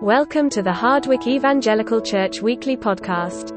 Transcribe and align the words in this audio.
Welcome 0.00 0.50
to 0.50 0.62
the 0.62 0.72
Hardwick 0.72 1.26
Evangelical 1.26 2.00
Church 2.00 2.42
Weekly 2.42 2.76
Podcast. 2.76 3.50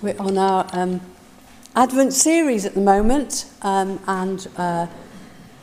We're 0.00 0.18
on 0.18 0.38
our 0.38 0.68
um, 0.72 1.00
Advent 1.74 2.12
series 2.12 2.64
at 2.64 2.74
the 2.74 2.80
moment, 2.80 3.46
um, 3.62 4.00
and 4.06 4.46
uh, 4.56 4.86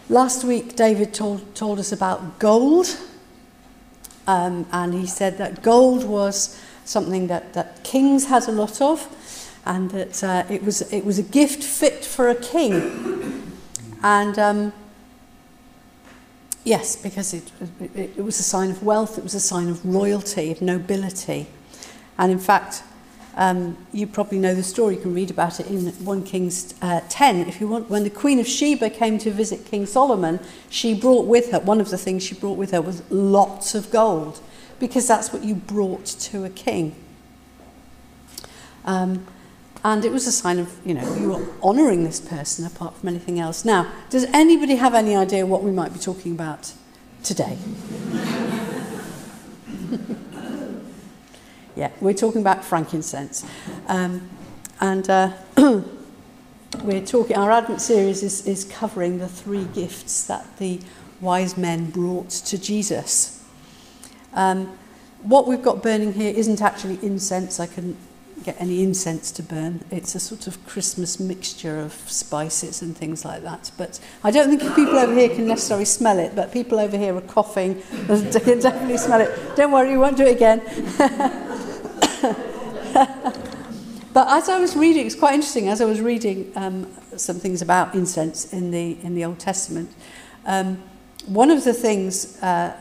last 0.09 0.43
week 0.43 0.75
David 0.75 1.13
told, 1.13 1.55
told 1.55 1.79
us 1.79 1.91
about 1.91 2.39
gold, 2.39 2.97
um, 4.27 4.67
and 4.71 4.93
he 4.93 5.07
said 5.07 5.37
that 5.37 5.63
gold 5.63 6.03
was 6.03 6.59
something 6.85 7.27
that, 7.27 7.53
that 7.53 7.83
kings 7.83 8.25
had 8.25 8.47
a 8.47 8.51
lot 8.51 8.81
of, 8.81 9.07
and 9.65 9.91
that 9.91 10.23
uh, 10.23 10.43
it, 10.49 10.63
was, 10.63 10.81
it 10.93 11.05
was 11.05 11.19
a 11.19 11.23
gift 11.23 11.63
fit 11.63 12.03
for 12.03 12.27
a 12.27 12.35
king. 12.35 13.51
And 14.01 14.37
um, 14.37 14.73
yes, 16.63 16.95
because 16.95 17.33
it, 17.33 17.51
it, 17.79 18.17
it 18.17 18.23
was 18.23 18.39
a 18.39 18.43
sign 18.43 18.71
of 18.71 18.83
wealth, 18.83 19.17
it 19.17 19.23
was 19.23 19.35
a 19.35 19.39
sign 19.39 19.69
of 19.69 19.85
royalty, 19.85 20.51
of 20.51 20.61
nobility. 20.61 21.47
And 22.17 22.31
in 22.31 22.39
fact, 22.39 22.83
um, 23.35 23.77
you 23.91 24.05
probably 24.05 24.37
know 24.37 24.53
the 24.53 24.63
story, 24.63 24.95
you 24.95 25.01
can 25.01 25.13
read 25.13 25.31
about 25.31 25.59
it 25.59 25.67
in 25.67 25.87
1 25.87 26.23
Kings 26.23 26.75
uh, 26.81 27.01
10. 27.09 27.47
If 27.47 27.59
you 27.59 27.67
want, 27.67 27.89
when 27.89 28.03
the 28.03 28.09
Queen 28.09 28.39
of 28.39 28.47
Sheba 28.47 28.89
came 28.89 29.17
to 29.19 29.31
visit 29.31 29.65
King 29.65 29.85
Solomon, 29.85 30.39
she 30.69 30.93
brought 30.93 31.25
with 31.25 31.51
her, 31.51 31.59
one 31.59 31.81
of 31.81 31.89
the 31.89 31.97
things 31.97 32.23
she 32.23 32.35
brought 32.35 32.57
with 32.57 32.71
her 32.71 32.81
was 32.81 33.01
lots 33.09 33.73
of 33.73 33.89
gold, 33.89 34.39
because 34.79 35.07
that's 35.07 35.33
what 35.33 35.43
you 35.43 35.55
brought 35.55 36.05
to 36.05 36.43
a 36.43 36.49
king. 36.49 36.95
Um, 38.85 39.25
and 39.83 40.05
it 40.05 40.11
was 40.11 40.25
a 40.27 40.31
sign 40.31 40.59
of, 40.59 40.73
you 40.85 40.93
know, 40.93 41.15
you 41.15 41.29
were 41.29 41.45
honouring 41.61 42.05
this 42.05 42.21
person 42.21 42.65
apart 42.65 42.95
from 42.95 43.09
anything 43.09 43.37
else. 43.39 43.65
Now, 43.65 43.91
does 44.09 44.23
anybody 44.33 44.75
have 44.75 44.93
any 44.93 45.13
idea 45.15 45.45
what 45.45 45.61
we 45.61 45.71
might 45.71 45.91
be 45.93 45.99
talking 45.99 46.31
about 46.31 46.71
today? 47.21 47.57
yeah, 51.75 51.91
we're 51.99 52.13
talking 52.13 52.39
about 52.39 52.63
frankincense. 52.63 53.45
Um, 53.87 54.29
and 54.79 55.09
uh, 55.09 55.33
we're 56.83 57.05
talking, 57.05 57.35
our 57.35 57.51
Advent 57.51 57.81
series 57.81 58.23
is, 58.23 58.47
is 58.47 58.63
covering 58.63 59.17
the 59.17 59.27
three 59.27 59.65
gifts 59.65 60.25
that 60.27 60.45
the 60.59 60.79
wise 61.19 61.57
men 61.57 61.89
brought 61.89 62.29
to 62.29 62.57
Jesus. 62.57 63.43
Um, 64.33 64.77
what 65.23 65.45
we've 65.45 65.61
got 65.61 65.83
burning 65.83 66.13
here 66.13 66.33
isn't 66.33 66.61
actually 66.61 66.99
incense. 67.01 67.59
I 67.59 67.67
couldn't 67.67 67.97
get 68.43 68.59
any 68.59 68.83
incense 68.83 69.31
to 69.31 69.43
burn. 69.43 69.83
It's 69.91 70.15
a 70.15 70.19
sort 70.19 70.47
of 70.47 70.65
Christmas 70.65 71.19
mixture 71.19 71.79
of 71.79 71.93
spices 71.93 72.81
and 72.81 72.95
things 72.95 73.23
like 73.23 73.43
that. 73.43 73.71
But 73.77 73.99
I 74.23 74.31
don't 74.31 74.49
think 74.49 74.75
people 74.75 74.97
over 74.97 75.13
here 75.13 75.29
can 75.29 75.47
necessarily 75.47 75.85
smell 75.85 76.19
it, 76.19 76.35
but 76.35 76.51
people 76.51 76.79
over 76.79 76.97
here 76.97 77.15
are 77.15 77.21
coughing. 77.21 77.81
They 78.07 78.39
can 78.39 78.59
definitely 78.59 78.97
smell 78.97 79.21
it. 79.21 79.55
Don't 79.55 79.71
worry, 79.71 79.91
we 79.91 79.97
won't 79.97 80.17
do 80.17 80.25
it 80.25 80.35
again. 80.35 80.59
but 84.13 84.27
as 84.27 84.49
I 84.49 84.59
was 84.59 84.75
reading, 84.75 85.05
it's 85.05 85.15
quite 85.15 85.33
interesting, 85.33 85.69
as 85.69 85.81
I 85.81 85.85
was 85.85 86.01
reading 86.01 86.51
um, 86.55 86.87
some 87.17 87.39
things 87.39 87.61
about 87.61 87.95
incense 87.95 88.53
in 88.53 88.71
the, 88.71 88.97
in 89.03 89.15
the 89.15 89.25
Old 89.25 89.39
Testament, 89.39 89.91
um, 90.45 90.81
one 91.25 91.49
of 91.49 91.63
the 91.63 91.73
things 91.73 92.41
uh, 92.41 92.75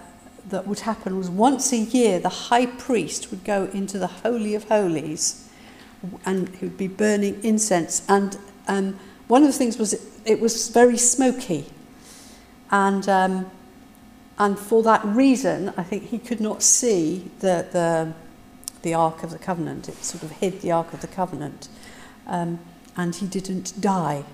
that 0.49 0.67
would 0.67 0.81
happen 0.81 1.17
was 1.17 1.31
once 1.31 1.73
a 1.73 1.79
year 1.79 2.19
the 2.19 2.29
high 2.29 2.67
priest 2.67 3.31
would 3.31 3.45
go 3.45 3.65
into 3.73 3.99
the 3.99 4.07
Holy 4.07 4.55
of 4.55 4.65
Holies 4.65 5.49
and 6.25 6.49
he 6.57 6.67
would 6.67 6.79
be 6.79 6.89
burning 6.89 7.43
incense. 7.45 8.03
And 8.09 8.37
um, 8.69 8.99
one 9.29 9.43
of 9.43 9.49
the 9.49 9.57
things 9.57 9.79
was 9.79 9.93
it, 9.93 10.03
it 10.25 10.41
was 10.41 10.69
very 10.69 10.97
smoky. 10.97 11.67
And, 12.71 13.09
um, 13.09 13.51
and 14.39 14.59
for 14.59 14.83
that 14.83 15.05
reason, 15.05 15.73
I 15.77 15.83
think 15.83 16.09
he 16.09 16.19
could 16.19 16.41
not 16.41 16.63
see 16.63 17.31
the, 17.41 17.67
the, 17.71 18.13
the 18.83 18.95
Ark 18.95 19.23
of 19.23 19.31
the 19.31 19.39
Covenant. 19.39 19.89
It 19.89 19.97
sort 20.03 20.23
of 20.23 20.31
hid 20.33 20.61
the 20.61 20.73
Ark 20.73 20.93
of 20.93 21.01
the 21.01 21.07
Covenant. 21.07 21.69
Um, 22.27 22.59
and 22.97 23.15
he 23.15 23.27
didn't 23.27 23.81
die. 23.81 24.25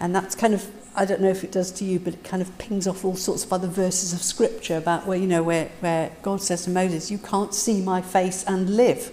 And 0.00 0.14
that's 0.14 0.34
kind 0.34 0.54
of, 0.54 0.70
I 0.94 1.04
don't 1.04 1.20
know 1.20 1.30
if 1.30 1.44
it 1.44 1.52
does 1.52 1.70
to 1.72 1.84
you, 1.84 1.98
but 1.98 2.14
it 2.14 2.24
kind 2.24 2.40
of 2.42 2.56
pings 2.58 2.86
off 2.86 3.04
all 3.04 3.16
sorts 3.16 3.44
of 3.44 3.52
other 3.52 3.68
verses 3.68 4.12
of 4.12 4.22
scripture 4.22 4.76
about 4.76 5.06
where, 5.06 5.18
you 5.18 5.26
know, 5.26 5.42
where, 5.42 5.70
where 5.80 6.12
God 6.22 6.42
says 6.42 6.64
to 6.64 6.70
Moses, 6.70 7.10
you 7.10 7.18
can't 7.18 7.54
see 7.54 7.80
my 7.80 8.00
face 8.00 8.44
and 8.44 8.76
live. 8.76 9.12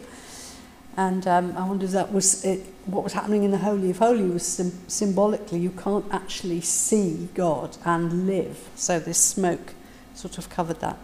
And 0.97 1.27
um, 1.27 1.57
I 1.57 1.67
wonder 1.67 1.85
if 1.85 1.91
that 1.91 2.13
was 2.13 2.45
it, 2.45 2.61
what 2.85 3.03
was 3.03 3.13
happening 3.13 3.43
in 3.43 3.51
the 3.51 3.57
Holy 3.57 3.91
of 3.91 3.97
Holy 3.97 4.23
was 4.23 4.45
sim 4.45 4.71
symbolically 4.87 5.59
you 5.59 5.71
can't 5.71 6.05
actually 6.11 6.61
see 6.61 7.27
God 7.33 7.77
and 7.83 8.27
live. 8.27 8.69
So 8.75 8.99
this 8.99 9.17
smoke 9.17 9.73
sort 10.13 10.37
of 10.37 10.49
covered 10.49 10.79
that. 10.79 10.97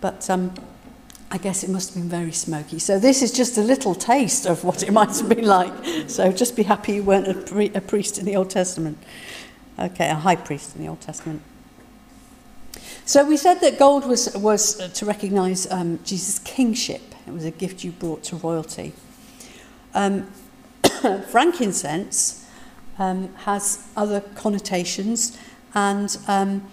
But 0.00 0.30
um, 0.30 0.54
I 1.32 1.38
guess 1.38 1.64
it 1.64 1.70
must 1.70 1.94
have 1.94 2.02
been 2.02 2.10
very 2.10 2.32
smoky. 2.32 2.78
So 2.78 2.98
this 2.98 3.22
is 3.22 3.32
just 3.32 3.58
a 3.58 3.62
little 3.62 3.94
taste 3.94 4.46
of 4.46 4.62
what 4.64 4.82
it 4.82 4.92
might 4.98 5.16
have 5.16 5.28
been 5.28 5.46
like. 5.46 5.72
So 6.08 6.30
just 6.30 6.54
be 6.54 6.62
happy 6.62 6.94
you 6.94 7.02
weren't 7.02 7.26
a, 7.26 7.34
pri 7.34 7.72
a 7.74 7.80
priest 7.80 8.18
in 8.18 8.24
the 8.24 8.36
Old 8.36 8.50
Testament. 8.50 8.98
Okay, 9.78 10.08
a 10.08 10.14
high 10.14 10.36
priest 10.36 10.76
in 10.76 10.82
the 10.82 10.88
Old 10.88 11.00
Testament. 11.00 11.42
So 13.04 13.24
we 13.26 13.36
said 13.36 13.60
that 13.60 13.78
gold 13.78 14.06
was, 14.06 14.32
was 14.36 14.76
to 14.76 15.06
recognize 15.06 15.68
um, 15.72 15.98
Jesus' 16.04 16.38
kingship. 16.38 17.02
It 17.26 17.32
was 17.32 17.44
a 17.44 17.50
gift 17.50 17.82
you 17.82 17.90
brought 17.90 18.22
to 18.24 18.36
royalty. 18.36 18.92
Um, 19.94 20.30
frankincense 21.28 22.46
um, 22.98 23.34
has 23.34 23.86
other 23.96 24.20
connotations 24.20 25.38
and 25.74 26.16
um, 26.28 26.68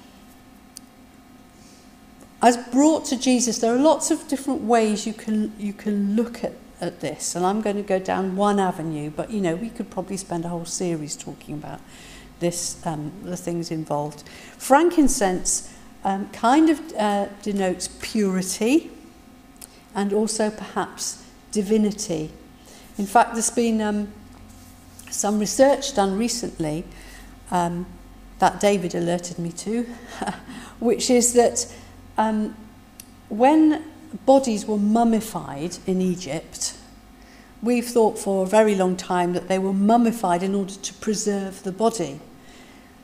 as 2.41 2.57
brought 2.57 3.05
to 3.05 3.17
Jesus, 3.17 3.59
there 3.59 3.73
are 3.73 3.79
lots 3.79 4.11
of 4.11 4.27
different 4.27 4.61
ways 4.61 5.05
you 5.05 5.13
can, 5.13 5.53
you 5.59 5.73
can 5.73 6.15
look 6.15 6.43
at, 6.43 6.53
at 6.79 7.01
this. 7.01 7.35
And 7.35 7.45
I'm 7.45 7.61
going 7.61 7.75
to 7.75 7.81
go 7.81 7.99
down 7.99 8.35
one 8.35 8.59
avenue, 8.59 9.09
but 9.09 9.29
you 9.29 9.41
know, 9.41 9.55
we 9.55 9.69
could 9.69 9.89
probably 9.89 10.15
spend 10.17 10.45
a 10.45 10.49
whole 10.49 10.65
series 10.65 11.17
talking 11.17 11.55
about 11.55 11.81
this, 12.39 12.85
um, 12.85 13.11
the 13.23 13.35
things 13.35 13.71
involved. 13.71 14.23
Frankincense 14.57 15.73
um, 16.05 16.29
kind 16.29 16.69
of 16.69 16.93
uh, 16.93 17.27
denotes 17.41 17.89
purity 18.01 18.89
and 19.93 20.13
also 20.13 20.49
perhaps 20.49 21.25
divinity. 21.51 22.31
In 22.99 23.05
fact, 23.05 23.31
there's 23.31 23.49
been 23.49 23.79
um, 23.79 24.11
some 25.09 25.39
research 25.39 25.95
done 25.95 26.17
recently 26.17 26.83
um, 27.49 27.85
that 28.39 28.59
David 28.59 28.93
alerted 28.93 29.39
me 29.39 29.53
to, 29.53 29.83
which 30.79 31.09
is 31.09 31.31
that 31.31 31.73
um, 32.17 32.57
when 33.29 33.85
bodies 34.25 34.65
were 34.65 34.77
mummified 34.77 35.77
in 35.87 36.01
Egypt, 36.01 36.77
we've 37.63 37.87
thought 37.87 38.19
for 38.19 38.43
a 38.43 38.45
very 38.45 38.75
long 38.75 38.97
time 38.97 39.31
that 39.31 39.47
they 39.47 39.59
were 39.59 39.71
mummified 39.71 40.43
in 40.43 40.53
order 40.53 40.75
to 40.75 40.93
preserve 40.95 41.63
the 41.63 41.71
body. 41.71 42.19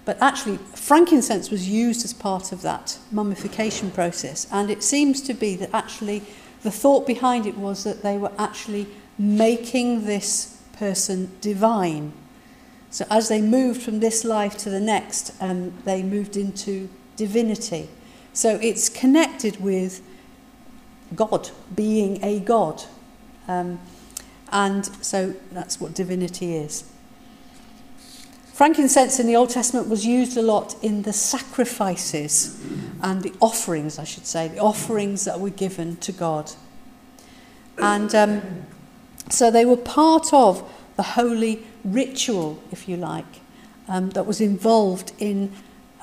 But 0.03 0.21
actually, 0.21 0.57
frankincense 0.57 1.49
was 1.49 1.69
used 1.69 2.03
as 2.03 2.11
part 2.11 2.51
of 2.51 2.63
that 2.63 2.97
mummification 3.13 3.91
process. 3.91 4.45
And 4.51 4.69
it 4.69 4.83
seems 4.83 5.21
to 5.21 5.33
be 5.33 5.55
that 5.55 5.69
actually 5.73 6.21
the 6.63 6.71
thought 6.71 7.07
behind 7.07 7.45
it 7.45 7.57
was 7.57 7.85
that 7.85 8.03
they 8.03 8.17
were 8.17 8.33
actually 8.37 8.87
making 9.17 10.05
this 10.05 10.61
person 10.73 11.31
divine. 11.41 12.13
So 12.89 13.05
as 13.09 13.29
they 13.29 13.41
moved 13.41 13.81
from 13.81 13.99
this 13.99 14.23
life 14.23 14.57
to 14.59 14.69
the 14.69 14.79
next, 14.79 15.33
um, 15.41 15.73
they 15.83 16.03
moved 16.03 16.37
into 16.37 16.89
divinity. 17.15 17.89
So 18.33 18.59
it's 18.61 18.89
connected 18.89 19.61
with 19.61 20.01
God, 21.15 21.49
being 21.75 22.23
a 22.23 22.39
God. 22.39 22.83
Um, 23.47 23.79
and 24.51 24.85
so 25.03 25.35
that's 25.51 25.79
what 25.79 25.93
divinity 25.93 26.55
is. 26.55 26.89
Frankincense 28.53 29.19
in 29.19 29.27
the 29.27 29.35
Old 29.35 29.49
Testament 29.49 29.89
was 29.89 30.05
used 30.05 30.37
a 30.37 30.41
lot 30.41 30.81
in 30.81 31.01
the 31.01 31.11
sacrifices 31.11 32.57
and 33.01 33.21
the 33.21 33.33
offerings, 33.41 33.99
I 33.99 34.05
should 34.05 34.25
say, 34.25 34.47
the 34.47 34.59
offerings 34.59 35.25
that 35.25 35.41
were 35.41 35.49
given 35.49 35.97
to 35.97 36.13
God. 36.13 36.51
And 37.77 38.15
um, 38.15 38.65
so 39.29 39.51
they 39.51 39.65
were 39.65 39.77
part 39.77 40.33
of 40.33 40.69
the 40.95 41.03
holy 41.03 41.65
ritual, 41.83 42.61
if 42.71 42.87
you 42.87 42.97
like, 42.97 43.41
um, 43.87 44.09
that 44.11 44.25
was 44.25 44.41
involved 44.41 45.11
in 45.19 45.51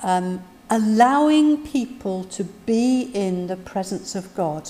um, 0.03 0.43
allowing 0.69 1.65
people 1.65 2.23
to 2.25 2.43
be 2.43 3.11
in 3.13 3.47
the 3.47 3.55
presence 3.55 4.15
of 4.15 4.33
God. 4.35 4.69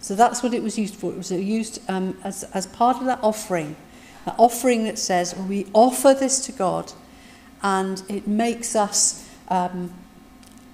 So 0.00 0.14
that's 0.14 0.42
what 0.42 0.52
it 0.52 0.62
was 0.62 0.78
used 0.78 0.94
for. 0.94 1.12
It 1.12 1.16
was 1.16 1.30
used 1.30 1.80
um, 1.88 2.18
as, 2.24 2.44
as 2.54 2.66
part 2.66 2.98
of 2.98 3.04
that 3.04 3.20
offering, 3.22 3.76
an 4.26 4.34
offering 4.36 4.84
that 4.84 4.98
says, 4.98 5.34
we 5.36 5.66
offer 5.72 6.14
this 6.14 6.44
to 6.46 6.52
God, 6.52 6.92
and 7.62 8.02
it 8.08 8.26
makes 8.26 8.74
us, 8.74 9.28
um, 9.48 9.92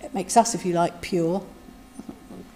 it 0.03 0.14
makes 0.14 0.37
us, 0.37 0.55
if 0.55 0.64
you 0.64 0.73
like, 0.73 1.00
pure. 1.00 1.44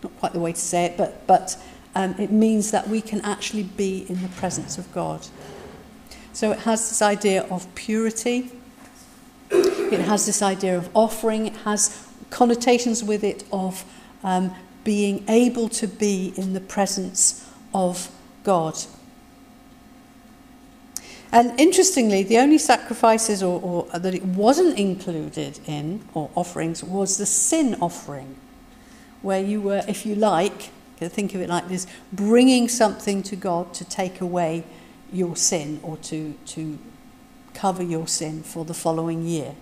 Not 0.03 0.17
quite 0.19 0.33
the 0.33 0.41
way 0.41 0.53
to 0.53 0.59
say 0.59 0.87
it, 0.87 0.97
but, 0.97 1.27
but 1.27 1.57
um, 1.95 2.15
it 2.19 2.31
means 2.31 2.71
that 2.71 2.89
we 2.89 3.01
can 3.01 3.21
actually 3.23 3.65
be 3.65 4.07
in 4.09 4.23
the 4.23 4.29
presence 4.29 4.79
of 4.79 4.91
God. 4.93 5.27
So 6.33 6.51
it 6.53 6.61
has 6.61 6.89
this 6.89 7.03
idea 7.03 7.43
of 7.51 7.73
purity, 7.75 8.51
it 9.51 10.01
has 10.01 10.25
this 10.25 10.41
idea 10.41 10.77
of 10.77 10.89
offering, 10.95 11.47
it 11.47 11.57
has 11.57 12.09
connotations 12.31 13.05
with 13.05 13.23
it 13.23 13.45
of 13.53 13.85
um, 14.25 14.55
being 14.85 15.25
able 15.29 15.69
to 15.69 15.87
be 15.87 16.33
in 16.37 16.55
the 16.55 16.61
presence 16.61 17.47
of 17.75 18.11
God. 18.45 18.79
And 21.31 21.59
interestingly, 21.59 22.23
the 22.23 22.39
only 22.39 22.59
sacrifices 22.59 23.43
or, 23.43 23.61
or 23.63 23.99
that 23.99 24.15
it 24.15 24.25
wasn't 24.25 24.79
included 24.79 25.61
in, 25.67 26.07
or 26.13 26.31
offerings, 26.35 26.85
was 26.85 27.17
the 27.17 27.27
sin 27.27 27.77
offering, 27.81 28.37
where 29.23 29.43
you 29.43 29.61
were, 29.61 29.83
if 29.89 30.05
you 30.05 30.15
like, 30.15 30.71
think 31.09 31.35
of 31.35 31.41
it 31.41 31.49
like 31.49 31.69
this, 31.69 31.87
bringing 32.13 32.69
something 32.69 33.23
to 33.25 33.37
God 33.37 33.75
to 33.75 33.85
take 33.85 34.21
away 34.21 34.65
your 35.13 35.37
sin 35.37 35.81
or 35.83 35.97
to, 35.99 36.35
to 36.47 36.79
cover 37.55 37.83
your 37.83 38.09
sin 38.09 38.43
for 38.43 38.65
the 38.65 38.75
following 38.75 39.23
year. 39.23 39.55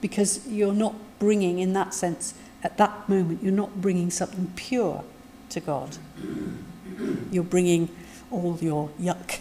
Because 0.00 0.46
you're 0.46 0.72
not 0.72 0.94
bringing, 1.18 1.58
in 1.58 1.72
that 1.74 1.94
sense, 1.94 2.34
at 2.62 2.76
that 2.78 3.08
moment, 3.08 3.42
you're 3.42 3.52
not 3.52 3.80
bringing 3.80 4.10
something 4.10 4.52
pure 4.56 5.04
to 5.50 5.60
God. 5.60 5.96
You're 7.30 7.44
bringing 7.44 7.88
all 8.30 8.58
your 8.60 8.90
yuck 9.00 9.40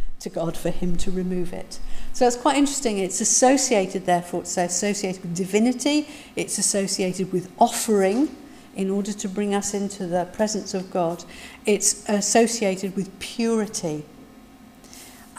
to 0.20 0.30
God 0.30 0.56
for 0.56 0.70
Him 0.70 0.96
to 0.98 1.10
remove 1.10 1.52
it. 1.52 1.78
So 2.12 2.26
it's 2.26 2.36
quite 2.36 2.56
interesting. 2.56 2.98
It's 2.98 3.20
associated, 3.20 4.06
therefore, 4.06 4.40
it's 4.40 4.56
associated 4.56 5.22
with 5.22 5.36
divinity, 5.36 6.08
it's 6.34 6.58
associated 6.58 7.32
with 7.32 7.50
offering 7.58 8.34
in 8.76 8.90
order 8.90 9.12
to 9.12 9.28
bring 9.28 9.54
us 9.54 9.74
into 9.74 10.06
the 10.06 10.26
presence 10.26 10.74
of 10.74 10.90
God. 10.90 11.24
It's 11.64 12.08
associated 12.08 12.94
with 12.94 13.18
purity. 13.18 14.04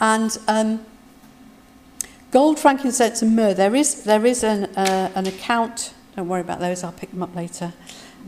And 0.00 0.36
um, 0.46 0.84
gold, 2.30 2.58
frankincense, 2.58 3.22
and 3.22 3.34
myrrh, 3.34 3.54
there 3.54 3.74
is, 3.74 4.02
there 4.02 4.26
is 4.26 4.44
an, 4.44 4.64
uh, 4.76 5.12
an 5.14 5.26
account, 5.26 5.94
don't 6.16 6.28
worry 6.28 6.40
about 6.40 6.60
those, 6.60 6.84
I'll 6.84 6.92
pick 6.92 7.10
them 7.10 7.22
up 7.22 7.34
later. 7.34 7.72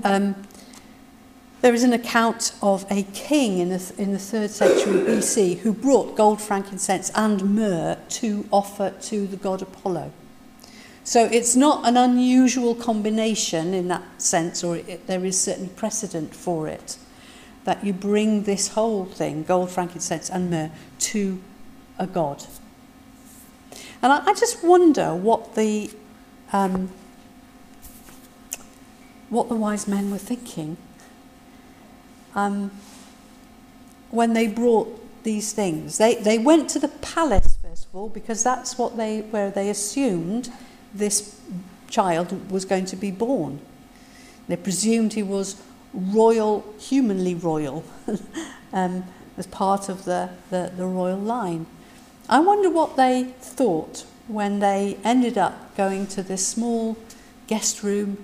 Um, 0.05 0.47
there 1.61 1.75
is 1.75 1.83
an 1.83 1.93
account 1.93 2.55
of 2.63 2.87
a 2.91 3.03
king 3.13 3.59
in 3.59 3.69
the, 3.69 3.93
in 3.99 4.13
the 4.13 4.19
3rd 4.19 4.49
century 4.49 5.01
BC 5.01 5.59
who 5.59 5.75
brought 5.75 6.17
gold, 6.17 6.41
frankincense, 6.41 7.11
and 7.15 7.55
myrrh 7.55 7.99
to 8.09 8.49
offer 8.51 8.95
to 9.03 9.27
the 9.27 9.37
god 9.37 9.61
Apollo. 9.61 10.11
So 11.05 11.27
it's 11.27 11.57
not 11.57 11.87
an 11.87 11.97
unusual 11.97 12.75
combination 12.75 13.75
in 13.75 13.89
that 13.89 14.03
sense, 14.21 14.63
or 14.63 14.77
it, 14.77 15.07
there 15.07 15.25
is 15.25 15.41
certainly 15.41 15.71
precedent 15.71 16.35
for 16.35 16.69
it, 16.69 16.99
that 17.65 17.85
you 17.85 17.93
bring 17.93 18.45
this 18.45 18.69
whole 18.69 19.07
thing, 19.07 19.43
gold, 19.43 19.71
frankincense, 19.71 20.31
and 20.31 20.51
myrrh, 20.51 20.71
to 20.99 21.41
a 21.99 22.07
god. 22.07 22.45
And 24.03 24.13
I, 24.13 24.25
I 24.27 24.35
just 24.35 24.63
wonder 24.63 25.15
what 25.15 25.55
the 25.55 25.91
um, 26.53 26.91
what 29.31 29.49
the 29.49 29.55
wise 29.55 29.87
men 29.89 30.11
were 30.11 30.19
thinking 30.19 30.77
um, 32.35 32.71
when 34.11 34.35
they 34.35 34.47
brought 34.47 34.97
these 35.23 35.53
things. 35.53 35.99
They, 35.99 36.17
they 36.17 36.39
went 36.39 36.69
to 36.71 36.79
the 36.79 36.89
palace, 36.89 37.57
first 37.63 37.87
of 37.87 37.95
all, 37.95 38.09
because 38.09 38.43
that's 38.43 38.77
what 38.77 38.97
they, 38.97 39.21
where 39.21 39.51
they 39.51 39.71
assumed 39.71 40.53
this 40.95 41.41
child 41.89 42.51
was 42.51 42.65
going 42.65 42.87
to 42.87 42.97
be 42.97 43.11
born. 43.11 43.61
They 44.49 44.57
presumed 44.57 45.13
he 45.13 45.23
was 45.23 45.61
royal, 45.93 46.65
humanly 46.79 47.35
royal, 47.35 47.85
um, 48.73 49.05
as 49.37 49.47
part 49.47 49.89
of 49.89 50.05
the, 50.05 50.31
the, 50.51 50.73
the 50.77 50.87
royal 50.87 51.19
line. 51.19 51.67
I 52.29 52.41
wonder 52.41 52.71
what 52.71 52.97
they 52.97 53.25
thought 53.41 54.05
when 54.29 54.61
they 54.61 54.99
ended 55.03 55.37
up 55.37 55.77
going 55.77 56.07
to 56.09 56.23
this 56.23 56.47
small 56.47 56.97
guest 57.47 57.83
room 57.83 58.19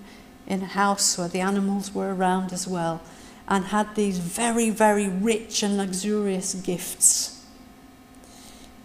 in 0.47 0.63
a 0.63 0.67
house 0.67 1.19
where 1.19 1.29
the 1.29 1.41
animals 1.41 1.93
were 1.93 2.15
around 2.15 2.53
as 2.53 2.69
well 2.69 3.03
and 3.49 3.67
had 3.67 3.95
these 3.97 4.19
very, 4.19 4.71
very 4.71 5.09
rich 5.09 5.63
and 5.63 5.77
luxurious 5.77 6.55
gifts 6.55 7.36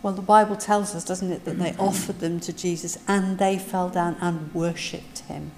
Well, 0.02 0.14
the 0.14 0.22
Bible 0.22 0.56
tells 0.56 0.96
us, 0.96 1.06
doesn't 1.06 1.32
it, 1.32 1.46
that 1.46 1.60
they 1.60 1.76
offered 1.78 2.20
them 2.20 2.40
to 2.42 2.54
Jesus 2.54 2.98
and 3.08 3.38
they 3.38 3.60
fell 3.60 3.90
down 3.90 4.18
and 4.20 4.54
worshipped 4.54 5.20
him. 5.20 5.52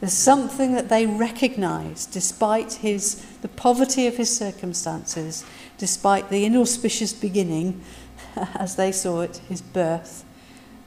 There's 0.00 0.12
something 0.12 0.74
that 0.74 0.88
they 0.88 1.06
recognized 1.06 2.12
despite 2.12 2.74
his, 2.74 3.24
the 3.40 3.48
poverty 3.48 4.06
of 4.06 4.16
his 4.16 4.36
circumstances, 4.36 5.44
despite 5.78 6.28
the 6.28 6.44
inauspicious 6.44 7.12
beginning, 7.12 7.80
as 8.54 8.76
they 8.76 8.92
saw 8.92 9.20
it, 9.20 9.38
his 9.48 9.60
birth. 9.60 10.24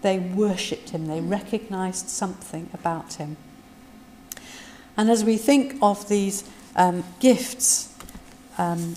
They 0.02 0.20
worshipped 0.20 0.92
him, 0.92 1.08
they 1.08 1.22
recognized 1.22 2.10
something 2.10 2.70
about 2.74 3.14
him. 3.14 3.38
And 4.98 5.10
as 5.10 5.24
we 5.24 5.38
think 5.38 5.78
of 5.82 6.08
these 6.08 6.50
um, 6.76 7.04
gifts, 7.20 7.94
um, 8.58 8.96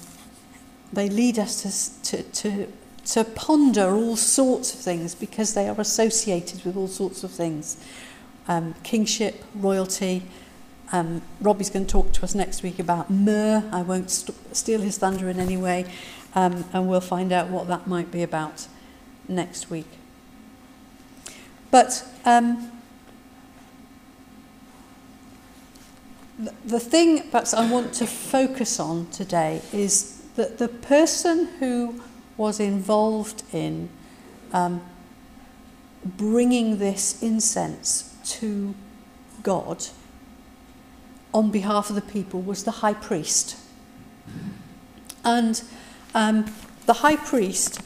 they 0.92 1.08
lead 1.08 1.38
us 1.38 1.62
to, 2.02 2.22
to, 2.22 2.22
to 2.22 2.72
to 3.08 3.24
ponder 3.24 3.94
all 3.94 4.16
sorts 4.16 4.74
of 4.74 4.80
things 4.80 5.14
because 5.14 5.54
they 5.54 5.66
are 5.66 5.80
associated 5.80 6.64
with 6.64 6.76
all 6.76 6.88
sorts 6.88 7.24
of 7.24 7.30
things. 7.30 7.82
Um, 8.46 8.74
kingship, 8.82 9.44
royalty. 9.54 10.22
Um, 10.92 11.22
Robbie's 11.40 11.70
going 11.70 11.86
to 11.86 11.90
talk 11.90 12.12
to 12.12 12.22
us 12.24 12.34
next 12.34 12.62
week 12.62 12.78
about 12.78 13.10
myrrh. 13.10 13.62
I 13.72 13.82
won't 13.82 14.10
st- 14.10 14.36
steal 14.54 14.80
his 14.80 14.98
thunder 14.98 15.28
in 15.30 15.40
any 15.40 15.56
way, 15.56 15.86
um, 16.34 16.66
and 16.72 16.88
we'll 16.88 17.00
find 17.00 17.32
out 17.32 17.48
what 17.48 17.66
that 17.68 17.86
might 17.86 18.10
be 18.10 18.22
about 18.22 18.66
next 19.26 19.70
week. 19.70 19.88
But 21.70 22.06
um, 22.26 22.72
the, 26.38 26.52
the 26.64 26.80
thing 26.80 27.30
perhaps 27.30 27.54
I 27.54 27.70
want 27.70 27.94
to 27.94 28.06
focus 28.06 28.78
on 28.78 29.06
today 29.10 29.62
is 29.72 30.22
that 30.36 30.58
the 30.58 30.68
person 30.68 31.46
who 31.58 32.02
was 32.38 32.58
involved 32.58 33.42
in 33.52 33.90
um, 34.54 34.80
bringing 36.02 36.78
this 36.78 37.22
incense 37.22 38.16
to 38.24 38.74
God 39.42 39.84
on 41.34 41.50
behalf 41.50 41.90
of 41.90 41.96
the 41.96 42.02
people 42.02 42.40
was 42.40 42.64
the 42.64 42.70
high 42.70 42.94
priest. 42.94 43.56
And 45.24 45.62
um, 46.14 46.46
the 46.86 46.94
high 46.94 47.16
priest 47.16 47.82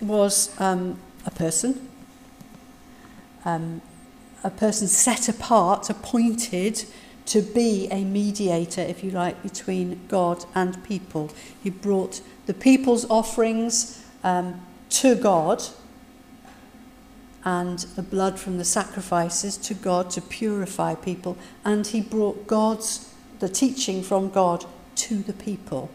was 0.00 0.58
um, 0.60 0.98
a 1.26 1.30
person, 1.30 1.88
um, 3.44 3.82
a 4.44 4.50
person 4.50 4.86
set 4.86 5.28
apart, 5.28 5.90
appointed 5.90 6.84
to 7.26 7.42
be 7.42 7.88
a 7.90 8.04
mediator, 8.04 8.80
if 8.80 9.04
you 9.04 9.10
like, 9.10 9.42
between 9.42 10.00
God 10.08 10.44
and 10.54 10.82
people. 10.84 11.30
He 11.62 11.70
brought 11.70 12.20
the 12.50 12.54
people's 12.54 13.08
offerings 13.08 14.04
um, 14.24 14.60
to 14.88 15.14
God 15.14 15.62
and 17.44 17.78
the 17.94 18.02
blood 18.02 18.40
from 18.40 18.58
the 18.58 18.64
sacrifices 18.64 19.56
to 19.56 19.72
God 19.72 20.10
to 20.10 20.20
purify 20.20 20.96
people. 20.96 21.38
And 21.64 21.86
he 21.86 22.00
brought 22.00 22.48
God's, 22.48 23.14
the 23.38 23.48
teaching 23.48 24.02
from 24.02 24.30
God 24.30 24.64
to 24.96 25.22
the 25.22 25.32
people. 25.32 25.92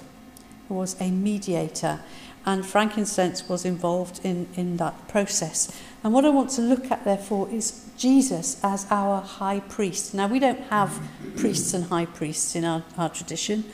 He 0.70 0.74
was 0.74 0.96
a 1.02 1.12
mediator. 1.12 2.00
And 2.46 2.66
frankincense 2.66 3.50
was 3.50 3.66
involved 3.66 4.22
in, 4.24 4.48
in 4.56 4.78
that 4.78 5.10
process. 5.10 5.78
And 6.06 6.14
what 6.14 6.24
I 6.24 6.30
want 6.30 6.52
to 6.52 6.62
look 6.62 6.90
at, 6.90 7.04
therefore, 7.04 7.50
is 7.50 7.86
Jesus 7.98 8.64
as 8.64 8.88
our 8.90 9.20
high 9.20 9.60
priest. 9.60 10.14
Now, 10.14 10.28
we 10.28 10.40
don't 10.40 10.62
have 10.70 11.02
priests 11.36 11.74
and 11.74 11.84
high 11.84 12.06
priests 12.06 12.56
in 12.56 12.64
our, 12.64 12.82
our 12.98 13.10
tradition. 13.10 13.66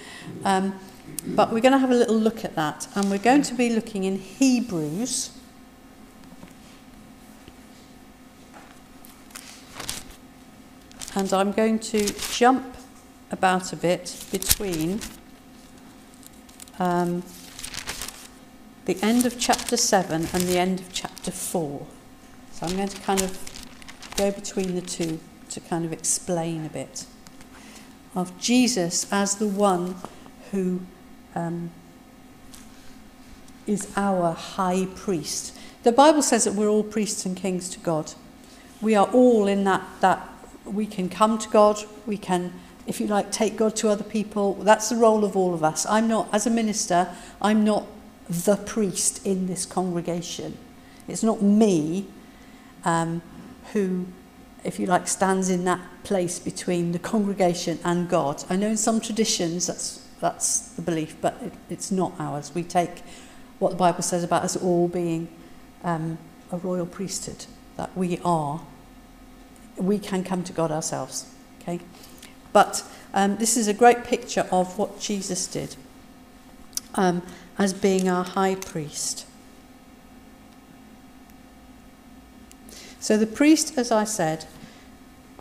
Um, 0.43 0.79
but 1.27 1.51
we're 1.51 1.61
going 1.61 1.73
to 1.73 1.77
have 1.77 1.91
a 1.91 1.95
little 1.95 2.17
look 2.17 2.43
at 2.43 2.55
that, 2.55 2.87
and 2.95 3.09
we're 3.09 3.17
going 3.17 3.43
to 3.43 3.53
be 3.53 3.69
looking 3.69 4.03
in 4.03 4.17
Hebrews. 4.17 5.37
And 11.13 11.31
I'm 11.33 11.51
going 11.51 11.79
to 11.79 12.07
jump 12.31 12.77
about 13.31 13.73
a 13.73 13.75
bit 13.75 14.25
between 14.31 14.99
um, 16.79 17.23
the 18.85 18.97
end 19.03 19.25
of 19.25 19.37
chapter 19.39 19.77
7 19.77 20.27
and 20.33 20.43
the 20.43 20.57
end 20.57 20.79
of 20.79 20.91
chapter 20.93 21.31
4. 21.31 21.85
So 22.51 22.65
I'm 22.65 22.75
going 22.75 22.87
to 22.87 23.01
kind 23.01 23.21
of 23.21 23.37
go 24.17 24.31
between 24.31 24.75
the 24.75 24.81
two 24.81 25.19
to 25.49 25.59
kind 25.59 25.85
of 25.85 25.93
explain 25.93 26.65
a 26.65 26.69
bit 26.69 27.05
of 28.15 28.37
Jesus 28.39 29.11
as 29.11 29.35
the 29.35 29.47
one 29.47 29.95
who 30.51 30.81
um, 31.35 31.71
is 33.67 33.91
our 33.95 34.33
high 34.33 34.87
priest. 34.95 35.57
The 35.83 35.91
Bible 35.91 36.21
says 36.21 36.43
that 36.43 36.53
we're 36.53 36.69
all 36.69 36.83
priests 36.83 37.25
and 37.25 37.35
kings 37.35 37.69
to 37.69 37.79
God. 37.79 38.13
We 38.81 38.95
are 38.95 39.07
all 39.07 39.47
in 39.47 39.63
that, 39.65 39.83
that 40.01 40.27
we 40.65 40.85
can 40.85 41.09
come 41.09 41.37
to 41.37 41.49
God, 41.49 41.77
we 42.05 42.17
can 42.17 42.53
if 42.87 42.99
you 42.99 43.07
like, 43.07 43.31
take 43.31 43.57
God 43.57 43.75
to 43.77 43.89
other 43.89 44.03
people. 44.03 44.55
That's 44.55 44.89
the 44.89 44.95
role 44.95 45.23
of 45.23 45.35
all 45.35 45.53
of 45.53 45.63
us. 45.63 45.85
I'm 45.85 46.07
not, 46.07 46.27
as 46.33 46.47
a 46.47 46.49
minister, 46.49 47.07
I'm 47.41 47.63
not 47.63 47.85
the 48.29 48.57
priest 48.57 49.25
in 49.25 49.47
this 49.47 49.65
congregation. 49.65 50.57
It's 51.07 51.23
not 51.23 51.41
me 51.41 52.07
um, 52.83 53.21
who, 53.73 54.07
if 54.63 54.79
you 54.79 54.87
like, 54.87 55.07
stands 55.07 55.49
in 55.49 55.63
that 55.65 55.79
place 56.03 56.39
between 56.39 56.91
the 56.91 56.99
congregation 56.99 57.79
and 57.83 58.09
God. 58.09 58.43
I 58.49 58.55
know 58.55 58.67
in 58.67 58.77
some 58.77 58.99
traditions 58.99 59.67
that's, 59.67 60.07
that's 60.21 60.69
the 60.69 60.81
belief, 60.81 61.15
but 61.19 61.35
it, 61.41 61.53
it's 61.69 61.91
not 61.91 62.13
ours. 62.19 62.53
We 62.55 62.63
take 62.63 63.01
what 63.59 63.71
the 63.71 63.77
Bible 63.77 64.03
says 64.03 64.23
about 64.23 64.43
us 64.43 64.55
all 64.55 64.87
being 64.87 65.27
um, 65.83 66.17
a 66.51 66.57
royal 66.57 66.85
priesthood, 66.85 67.45
that 67.75 67.95
we 67.97 68.19
are. 68.23 68.61
We 69.77 69.99
can 69.99 70.23
come 70.23 70.43
to 70.43 70.53
God 70.53 70.71
ourselves. 70.71 71.33
Okay? 71.61 71.79
But 72.53 72.83
um, 73.13 73.37
this 73.37 73.57
is 73.57 73.67
a 73.67 73.73
great 73.73 74.03
picture 74.03 74.47
of 74.51 74.77
what 74.77 74.99
Jesus 74.99 75.47
did 75.47 75.75
um, 76.95 77.21
as 77.57 77.73
being 77.73 78.07
our 78.07 78.23
high 78.23 78.55
priest. 78.55 79.25
So 82.99 83.17
the 83.17 83.27
priest, 83.27 83.77
as 83.77 83.91
I 83.91 84.03
said, 84.03 84.45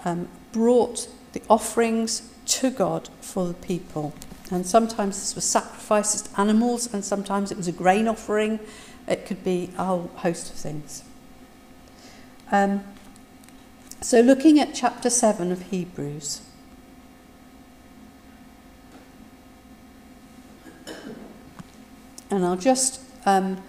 um, 0.04 0.28
brought 0.52 1.08
the 1.32 1.42
offerings 1.50 2.32
to 2.46 2.70
God 2.70 3.08
for 3.20 3.46
the 3.46 3.54
people. 3.54 4.14
And 4.50 4.66
sometimes 4.66 5.18
this 5.18 5.34
was 5.34 5.44
sacrificed 5.44 6.26
to 6.26 6.40
animals, 6.40 6.92
and 6.92 7.04
sometimes 7.04 7.52
it 7.52 7.56
was 7.56 7.68
a 7.68 7.72
grain 7.72 8.08
offering. 8.08 8.58
It 9.06 9.26
could 9.26 9.44
be 9.44 9.70
a 9.78 9.84
whole 9.84 10.10
host 10.16 10.50
of 10.50 10.56
things. 10.56 11.04
Um, 12.50 12.82
so, 14.00 14.20
looking 14.20 14.58
at 14.58 14.74
chapter 14.74 15.10
7 15.10 15.52
of 15.52 15.62
Hebrews. 15.70 16.42
And 22.30 22.44
I'll 22.44 22.56
just 22.56 23.00
um, 23.26 23.62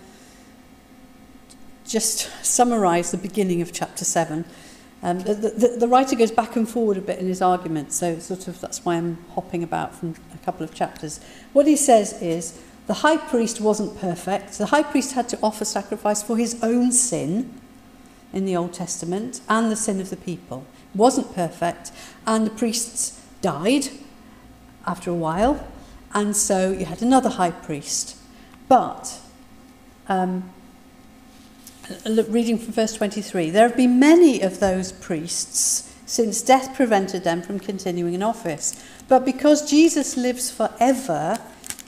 just 1.87 2.29
summarize 2.45 3.11
the 3.11 3.17
beginning 3.17 3.61
of 3.61 3.73
chapter 3.73 4.05
7. 4.05 4.45
Um, 5.03 5.19
the, 5.19 5.33
the, 5.33 5.75
the 5.79 5.87
writer 5.87 6.15
goes 6.15 6.31
back 6.31 6.55
and 6.55 6.69
forward 6.69 6.97
a 6.97 7.01
bit 7.01 7.17
in 7.17 7.27
his 7.27 7.41
argument, 7.41 7.91
so 7.91 8.19
sort 8.19 8.47
of 8.47 8.61
that's 8.61 8.85
why 8.85 8.95
I'm 8.95 9.17
hopping 9.33 9.63
about 9.63 9.95
from 9.95 10.15
a 10.33 10.37
couple 10.45 10.63
of 10.63 10.75
chapters. 10.75 11.19
What 11.53 11.65
he 11.65 11.75
says 11.75 12.21
is 12.21 12.61
the 12.87 12.95
high 12.95 13.17
priest 13.17 13.59
wasn't 13.59 13.97
perfect. 13.99 14.57
The 14.57 14.67
high 14.67 14.83
priest 14.83 15.13
had 15.13 15.27
to 15.29 15.39
offer 15.41 15.65
sacrifice 15.65 16.21
for 16.21 16.37
his 16.37 16.61
own 16.61 16.91
sin 16.91 17.59
in 18.31 18.45
the 18.45 18.55
Old 18.55 18.73
Testament 18.73 19.41
and 19.49 19.71
the 19.71 19.75
sin 19.75 19.99
of 19.99 20.09
the 20.09 20.17
people. 20.17 20.65
It 20.93 20.97
wasn't 20.97 21.33
perfect, 21.33 21.91
and 22.27 22.45
the 22.45 22.51
priests 22.51 23.19
died 23.41 23.87
after 24.85 25.09
a 25.09 25.15
while, 25.15 25.67
and 26.13 26.35
so 26.35 26.71
you 26.71 26.85
had 26.85 27.01
another 27.01 27.29
high 27.29 27.51
priest. 27.51 28.17
But 28.67 29.19
um, 30.07 30.51
reading 32.29 32.57
from 32.57 32.73
verse 32.73 32.93
23 32.93 33.49
there 33.49 33.67
have 33.67 33.77
been 33.77 33.99
many 33.99 34.41
of 34.41 34.59
those 34.59 34.91
priests 34.91 35.91
since 36.11 36.41
death 36.41 36.75
prevented 36.75 37.23
them 37.23 37.41
from 37.41 37.57
continuing 37.57 38.13
in 38.13 38.21
office. 38.21 38.75
But 39.07 39.23
because 39.23 39.69
Jesus 39.69 40.17
lives 40.17 40.51
forever, 40.51 41.37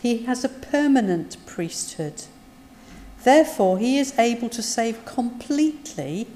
he 0.01 0.19
has 0.19 0.45
a 0.45 0.49
permanent 0.49 1.35
priesthood. 1.45 2.23
Therefore, 3.25 3.79
he 3.79 3.99
is 3.99 4.17
able 4.17 4.47
to 4.49 4.61
save 4.61 5.03
completely 5.03 6.27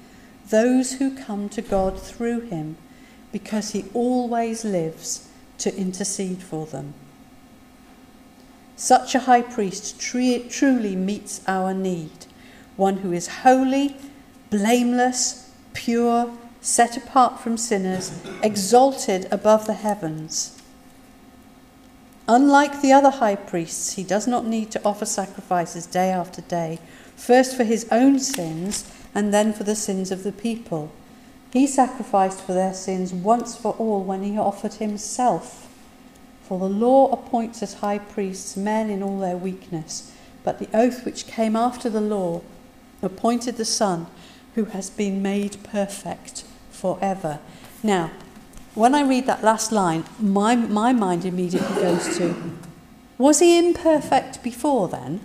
those 0.50 0.94
who 0.94 1.16
come 1.16 1.48
to 1.50 1.62
God 1.62 1.98
through 1.98 2.42
him, 2.42 2.76
because 3.32 3.72
he 3.72 3.86
always 3.94 4.66
lives 4.66 5.30
to 5.60 5.74
intercede 5.74 6.44
for 6.44 6.66
them. 6.66 6.94
Such 8.76 9.16
a 9.16 9.20
high 9.20 9.42
priest 9.44 9.98
truly 10.00 10.96
meets 10.96 11.42
our 11.48 11.74
need 11.74 12.27
one 12.78 12.98
who 12.98 13.12
is 13.12 13.28
holy, 13.28 13.98
blameless, 14.50 15.52
pure, 15.74 16.32
set 16.62 16.96
apart 16.96 17.40
from 17.40 17.58
sinners, 17.58 18.22
exalted 18.42 19.28
above 19.32 19.68
the 19.68 19.74
heavens. 19.74 20.62
Unlike 22.28 22.82
the 22.82 22.92
other 22.92 23.10
high 23.10 23.36
priests, 23.36 23.94
he 23.94 24.04
does 24.04 24.28
not 24.28 24.46
need 24.46 24.70
to 24.72 24.82
offer 24.84 25.06
sacrifices 25.06 25.86
day 25.86 26.10
after 26.10 26.42
day, 26.42 26.80
first 27.16 27.56
for 27.56 27.64
his 27.64 27.88
own 27.90 28.20
sins 28.20 28.92
and 29.16 29.34
then 29.34 29.54
for 29.54 29.64
the 29.64 29.76
sins 29.76 30.12
of 30.12 30.24
the 30.24 30.32
people. 30.32 30.92
He 31.54 31.66
sacrificed 31.66 32.42
for 32.42 32.54
their 32.54 32.74
sins 32.74 33.14
once 33.14 33.56
for 33.56 33.74
all 33.74 34.04
when 34.04 34.24
he 34.24 34.38
offered 34.38 34.74
himself. 34.74 35.74
For 36.44 36.60
the 36.60 36.70
law 36.70 37.12
appoints 37.12 37.64
as 37.64 37.76
high 37.76 38.00
priests 38.00 38.58
men 38.58 38.90
in 38.90 39.02
all 39.02 39.20
their 39.20 39.38
weakness, 39.38 40.12
but 40.44 40.60
the 40.60 40.70
oath 40.74 41.06
which 41.06 41.28
came 41.28 41.56
after 41.56 41.90
the 41.90 42.02
law 42.02 42.42
appointed 43.02 43.58
the 43.58 43.66
Son 43.66 44.08
who 44.56 44.66
has 44.66 44.90
been 44.90 45.22
made 45.22 45.58
perfect 45.64 46.44
forever. 46.72 47.40
Now, 47.84 48.12
when 48.74 48.94
I 48.94 49.02
read 49.02 49.26
that 49.26 49.44
last 49.44 49.72
line, 49.72 50.04
my, 50.20 50.56
my 50.56 50.94
mind 50.94 51.26
immediately 51.26 51.76
goes 51.82 52.18
to, 52.18 52.36
was 53.18 53.40
he 53.40 53.58
imperfect 53.58 54.44
before 54.44 54.88
then? 54.88 55.22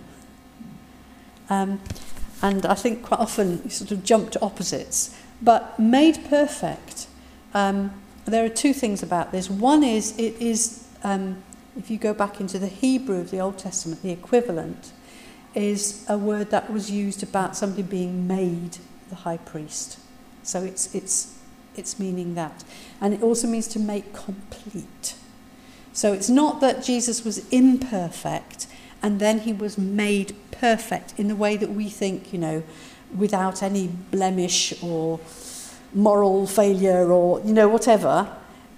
Um, 1.49 1.79
and 2.41 2.65
I 2.65 2.73
think 2.73 3.03
quite 3.03 3.19
often 3.19 3.61
you 3.63 3.69
sort 3.69 3.91
of 3.91 4.03
jump 4.03 4.31
to 4.31 4.41
opposites. 4.41 5.15
But 5.41 5.77
made 5.79 6.25
perfect, 6.29 7.07
um, 7.53 7.93
there 8.25 8.43
are 8.45 8.49
two 8.49 8.73
things 8.73 9.03
about 9.03 9.31
this. 9.31 9.49
One 9.49 9.83
is, 9.83 10.17
it 10.17 10.35
is, 10.41 10.87
um, 11.03 11.43
if 11.77 11.91
you 11.91 11.97
go 11.97 12.13
back 12.13 12.39
into 12.39 12.57
the 12.57 12.67
Hebrew 12.67 13.19
of 13.19 13.29
the 13.31 13.39
Old 13.39 13.57
Testament, 13.57 14.01
the 14.01 14.11
equivalent 14.11 14.91
is 15.55 16.05
a 16.09 16.17
word 16.17 16.49
that 16.51 16.71
was 16.71 16.89
used 16.89 17.23
about 17.23 17.55
somebody 17.55 17.83
being 17.83 18.27
made 18.27 18.77
the 19.09 19.15
high 19.15 19.37
priest. 19.37 19.99
So 20.43 20.63
it's, 20.63 20.93
it's, 20.93 21.37
it's 21.75 21.99
meaning 21.99 22.35
that. 22.35 22.63
And 22.99 23.13
it 23.13 23.21
also 23.21 23.47
means 23.47 23.67
to 23.69 23.79
make 23.79 24.13
complete. 24.13 25.15
So 25.93 26.11
it's 26.11 26.29
not 26.29 26.59
that 26.61 26.83
Jesus 26.83 27.23
was 27.23 27.47
imperfect 27.49 28.67
and 29.01 29.19
then 29.19 29.39
he 29.39 29.53
was 29.53 29.77
made 29.77 30.35
perfect 30.51 31.13
in 31.17 31.27
the 31.27 31.35
way 31.35 31.57
that 31.57 31.69
we 31.69 31.89
think, 31.89 32.33
you 32.33 32.39
know, 32.39 32.63
without 33.15 33.61
any 33.61 33.87
blemish 33.87 34.73
or 34.81 35.19
moral 35.93 36.47
failure 36.47 37.11
or, 37.11 37.41
you 37.41 37.53
know, 37.53 37.67
whatever. 37.67 38.35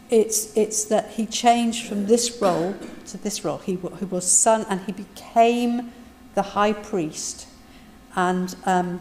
It's, 0.09 0.55
it's 0.57 0.85
that 0.85 1.11
he 1.11 1.25
changed 1.25 1.87
from 1.87 2.07
this 2.07 2.41
role 2.41 2.75
to 3.07 3.17
this 3.17 3.45
role. 3.45 3.59
He, 3.59 3.77
he 3.99 4.05
was 4.05 4.29
son 4.29 4.65
and 4.69 4.81
he 4.81 4.91
became 4.91 5.93
the 6.35 6.41
high 6.41 6.73
priest, 6.73 7.47
and 8.15 8.55
um, 8.65 8.99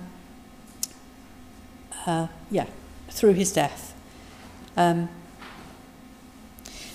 uh, 2.06 2.28
yeah, 2.50 2.66
through 3.10 3.34
his 3.34 3.52
death. 3.52 3.94
Um, 4.76 5.08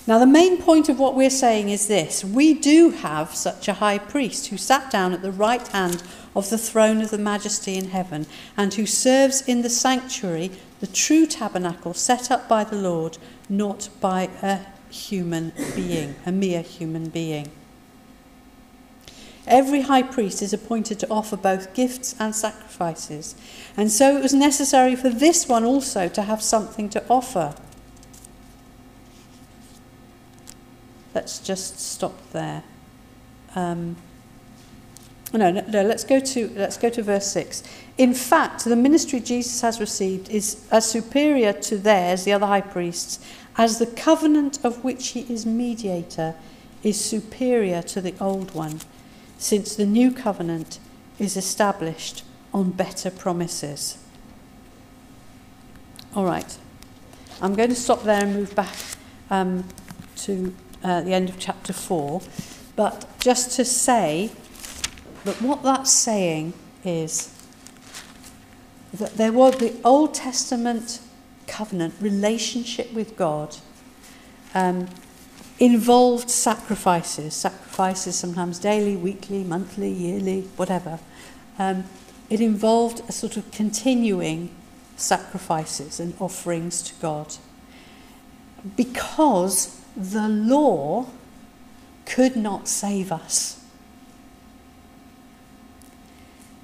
now, 0.09 0.17
the 0.17 0.25
main 0.25 0.59
point 0.59 0.89
of 0.89 0.97
what 0.97 1.13
we're 1.13 1.29
saying 1.29 1.69
is 1.69 1.87
this 1.87 2.23
we 2.23 2.55
do 2.55 2.89
have 2.89 3.35
such 3.35 3.67
a 3.67 3.73
high 3.73 3.99
priest 3.99 4.47
who 4.47 4.57
sat 4.57 4.89
down 4.89 5.13
at 5.13 5.21
the 5.21 5.31
right 5.31 5.67
hand 5.67 6.01
of 6.35 6.49
the 6.49 6.57
throne 6.57 7.01
of 7.01 7.11
the 7.11 7.19
majesty 7.19 7.75
in 7.75 7.89
heaven 7.89 8.25
and 8.57 8.73
who 8.73 8.87
serves 8.87 9.41
in 9.41 9.61
the 9.61 9.69
sanctuary, 9.69 10.49
the 10.79 10.87
true 10.87 11.27
tabernacle 11.27 11.93
set 11.93 12.31
up 12.31 12.47
by 12.47 12.63
the 12.63 12.75
Lord, 12.75 13.19
not 13.49 13.89
by 14.01 14.29
a 14.41 14.61
human 14.89 15.53
being, 15.75 16.15
a 16.25 16.31
mere 16.31 16.63
human 16.63 17.09
being. 17.09 17.51
Every 19.49 19.81
high 19.81 20.03
priest 20.03 20.43
is 20.43 20.53
appointed 20.53 20.99
to 20.99 21.09
offer 21.09 21.35
both 21.35 21.73
gifts 21.73 22.15
and 22.19 22.35
sacrifices. 22.35 23.33
And 23.75 23.91
so 23.91 24.15
it 24.15 24.21
was 24.21 24.33
necessary 24.33 24.95
for 24.95 25.09
this 25.09 25.47
one 25.47 25.65
also 25.65 26.07
to 26.07 26.21
have 26.21 26.43
something 26.43 26.87
to 26.89 27.03
offer. 27.09 27.55
Let's 31.15 31.39
just 31.39 31.79
stop 31.79 32.13
there. 32.31 32.63
Um, 33.55 33.95
no, 35.33 35.49
no, 35.51 35.65
no, 35.67 35.81
let's 35.83 36.03
go 36.03 36.19
to 36.19 36.51
let's 36.55 36.77
go 36.77 36.89
to 36.91 37.01
verse 37.01 37.31
6. 37.31 37.63
In 37.97 38.13
fact, 38.13 38.65
the 38.65 38.75
ministry 38.75 39.19
Jesus 39.19 39.61
has 39.61 39.79
received 39.79 40.29
is 40.29 40.67
as 40.71 40.89
superior 40.89 41.53
to 41.53 41.77
theirs, 41.77 42.23
the 42.23 42.33
other 42.33 42.45
high 42.45 42.61
priests, 42.61 43.19
as 43.57 43.79
the 43.79 43.87
covenant 43.87 44.63
of 44.63 44.83
which 44.83 45.09
he 45.09 45.21
is 45.21 45.45
mediator 45.45 46.35
is 46.83 47.03
superior 47.03 47.81
to 47.81 47.99
the 47.99 48.13
old 48.21 48.53
one 48.53 48.79
since 49.39 49.75
the 49.75 49.85
new 49.85 50.11
covenant 50.11 50.79
is 51.17 51.35
established 51.35 52.23
on 52.53 52.69
better 52.71 53.09
promises. 53.09 53.97
All 56.15 56.25
right. 56.25 56.57
I'm 57.41 57.55
going 57.55 57.69
to 57.69 57.75
stop 57.75 58.03
there 58.03 58.23
and 58.23 58.35
move 58.35 58.53
back 58.53 58.75
um, 59.29 59.63
to 60.17 60.53
uh, 60.83 61.01
the 61.01 61.13
end 61.13 61.29
of 61.29 61.39
chapter 61.39 61.71
4. 61.71 62.21
But 62.75 63.07
just 63.19 63.55
to 63.55 63.65
say 63.65 64.31
that 65.23 65.41
what 65.41 65.63
that's 65.63 65.91
saying 65.91 66.53
is 66.83 67.33
that 68.93 69.15
there 69.15 69.31
was 69.31 69.57
the 69.57 69.73
Old 69.85 70.13
Testament 70.13 70.99
covenant 71.47 71.93
relationship 72.01 72.91
with 72.93 73.15
God 73.15 73.55
um, 74.53 74.87
involved 75.59 76.29
sacrifices, 76.29 77.33
sacrifices 77.33 78.17
sometimes 78.17 78.59
daily, 78.59 78.95
weekly, 78.95 79.43
monthly, 79.43 79.91
yearly, 79.91 80.41
whatever. 80.55 80.99
Um, 81.57 81.83
it 82.29 82.39
involved 82.39 83.01
a 83.09 83.11
sort 83.11 83.35
of 83.35 83.51
continuing 83.51 84.51
sacrifices 84.95 85.99
and 85.99 86.13
offerings 86.19 86.81
to 86.83 86.93
God. 87.01 87.35
Because 88.77 89.81
the 89.95 90.29
law 90.29 91.07
could 92.05 92.35
not 92.35 92.67
save 92.67 93.11
us. 93.11 93.63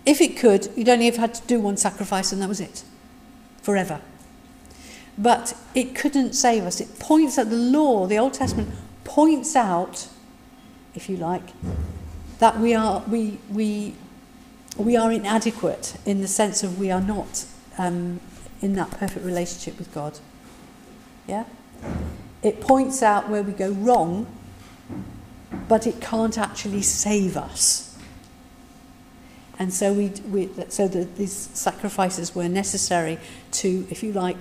If 0.05 0.21
it 0.21 0.37
could, 0.37 0.69
you'd 0.75 0.89
only 0.89 1.05
have 1.05 1.17
had 1.17 1.33
to 1.33 1.47
do 1.47 1.59
one 1.59 1.77
sacrifice 1.77 2.31
and 2.31 2.41
that 2.41 2.49
was 2.49 2.61
it, 2.61 2.83
forever. 3.61 4.01
But 5.17 5.57
it 5.73 5.95
couldn't 5.95 6.33
save 6.33 6.63
us. 6.63 6.79
It 6.79 6.99
points 6.99 7.37
at 7.37 7.49
the 7.49 7.55
law, 7.55 8.05
the 8.05 8.19
Old 8.19 8.33
Testament 8.33 8.69
points 9.05 9.55
out, 9.55 10.09
if 10.93 11.09
you 11.09 11.15
like, 11.15 11.49
that 12.39 12.59
we 12.59 12.73
are, 12.73 13.01
we, 13.07 13.37
we, 13.49 13.95
we 14.77 14.97
are 14.97 15.11
inadequate 15.11 15.95
in 16.05 16.19
the 16.19 16.27
sense 16.27 16.63
of 16.63 16.77
we 16.77 16.91
are 16.91 16.99
not 16.99 17.45
um, 17.77 18.19
in 18.61 18.73
that 18.73 18.91
perfect 18.91 19.25
relationship 19.25 19.79
with 19.79 19.93
God. 19.93 20.19
Yeah? 21.27 21.45
It 22.43 22.59
points 22.59 23.01
out 23.01 23.29
where 23.29 23.41
we 23.41 23.53
go 23.53 23.71
wrong, 23.71 24.27
but 25.69 25.87
it 25.87 26.01
can't 26.01 26.37
actually 26.37 26.81
save 26.81 27.37
us. 27.37 27.97
And 29.57 29.73
so, 29.73 29.93
we, 29.93 30.09
we, 30.29 30.49
so 30.67 30.87
the, 30.87 31.05
these 31.05 31.31
sacrifices 31.31 32.35
were 32.35 32.49
necessary 32.49 33.17
to, 33.51 33.87
if 33.89 34.03
you 34.03 34.11
like, 34.11 34.35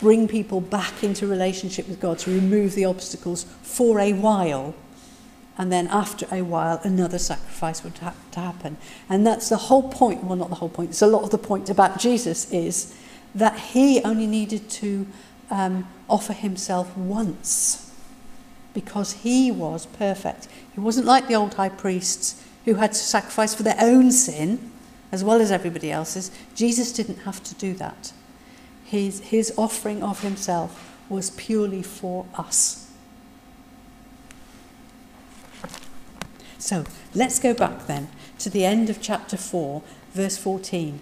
bring 0.00 0.26
people 0.26 0.60
back 0.60 1.04
into 1.04 1.26
relationship 1.26 1.86
with 1.88 2.00
God, 2.00 2.18
to 2.20 2.30
remove 2.30 2.74
the 2.74 2.84
obstacles 2.84 3.44
for 3.62 4.00
a 4.00 4.12
while. 4.12 4.74
And 5.58 5.70
then 5.70 5.88
after 5.88 6.26
a 6.32 6.42
while, 6.42 6.80
another 6.82 7.18
sacrifice 7.18 7.84
would 7.84 7.98
have 7.98 8.16
to 8.32 8.40
happen. 8.40 8.78
And 9.08 9.26
that's 9.26 9.50
the 9.50 9.56
whole 9.56 9.90
point. 9.90 10.24
Well, 10.24 10.36
not 10.36 10.48
the 10.48 10.54
whole 10.56 10.70
point. 10.70 10.90
It's 10.90 11.02
a 11.02 11.06
lot 11.06 11.22
of 11.22 11.30
the 11.30 11.38
point 11.38 11.68
about 11.68 11.98
Jesus 11.98 12.50
is 12.50 12.96
that 13.34 13.58
he 13.58 14.00
only 14.02 14.26
needed 14.26 14.70
to 14.70 15.06
um, 15.50 15.86
offer 16.08 16.32
himself 16.32 16.96
once 16.96 17.92
because 18.72 19.12
he 19.12 19.50
was 19.50 19.86
perfect. 19.86 20.48
He 20.72 20.80
wasn't 20.80 21.06
like 21.06 21.28
the 21.28 21.34
old 21.34 21.54
high 21.54 21.68
priests 21.68 22.42
who 22.64 22.74
had 22.74 22.92
to 22.92 22.98
sacrifice 22.98 23.54
for 23.54 23.62
their 23.62 23.76
own 23.78 24.12
sin 24.12 24.70
as 25.12 25.24
well 25.24 25.40
as 25.40 25.50
everybody 25.50 25.90
else's. 25.90 26.30
Jesus 26.54 26.92
didn't 26.92 27.18
have 27.20 27.42
to 27.44 27.54
do 27.56 27.74
that. 27.74 28.12
His, 28.90 29.20
his 29.20 29.54
offering 29.56 30.02
of 30.02 30.22
himself 30.22 30.98
was 31.08 31.30
purely 31.30 31.80
for 31.80 32.26
us. 32.34 32.90
So 36.58 36.84
let's 37.14 37.38
go 37.38 37.54
back 37.54 37.86
then 37.86 38.08
to 38.40 38.50
the 38.50 38.64
end 38.64 38.90
of 38.90 39.00
chapter 39.00 39.36
4, 39.36 39.80
verse 40.12 40.36
14. 40.36 41.00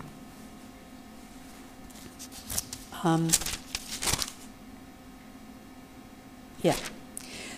Um, 3.03 3.31
yeah. 6.61 6.77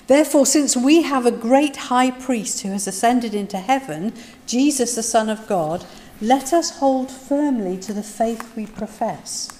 Therefore, 0.07 0.47
since 0.47 0.77
we 0.77 1.03
have 1.03 1.27
a 1.27 1.33
great 1.33 1.77
high 1.77 2.13
priest 2.13 2.61
who 2.61 2.71
has 2.71 2.87
ascended 2.87 3.35
into 3.35 3.59
heaven, 3.59 4.13
Jesus, 4.47 4.95
the 4.95 5.03
Son 5.03 5.29
of 5.29 5.49
God, 5.49 5.85
let 6.21 6.53
us 6.53 6.79
hold 6.79 7.11
firmly 7.11 7.79
to 7.79 7.93
the 7.93 8.05
faith 8.05 8.55
we 8.55 8.67
profess. 8.67 9.60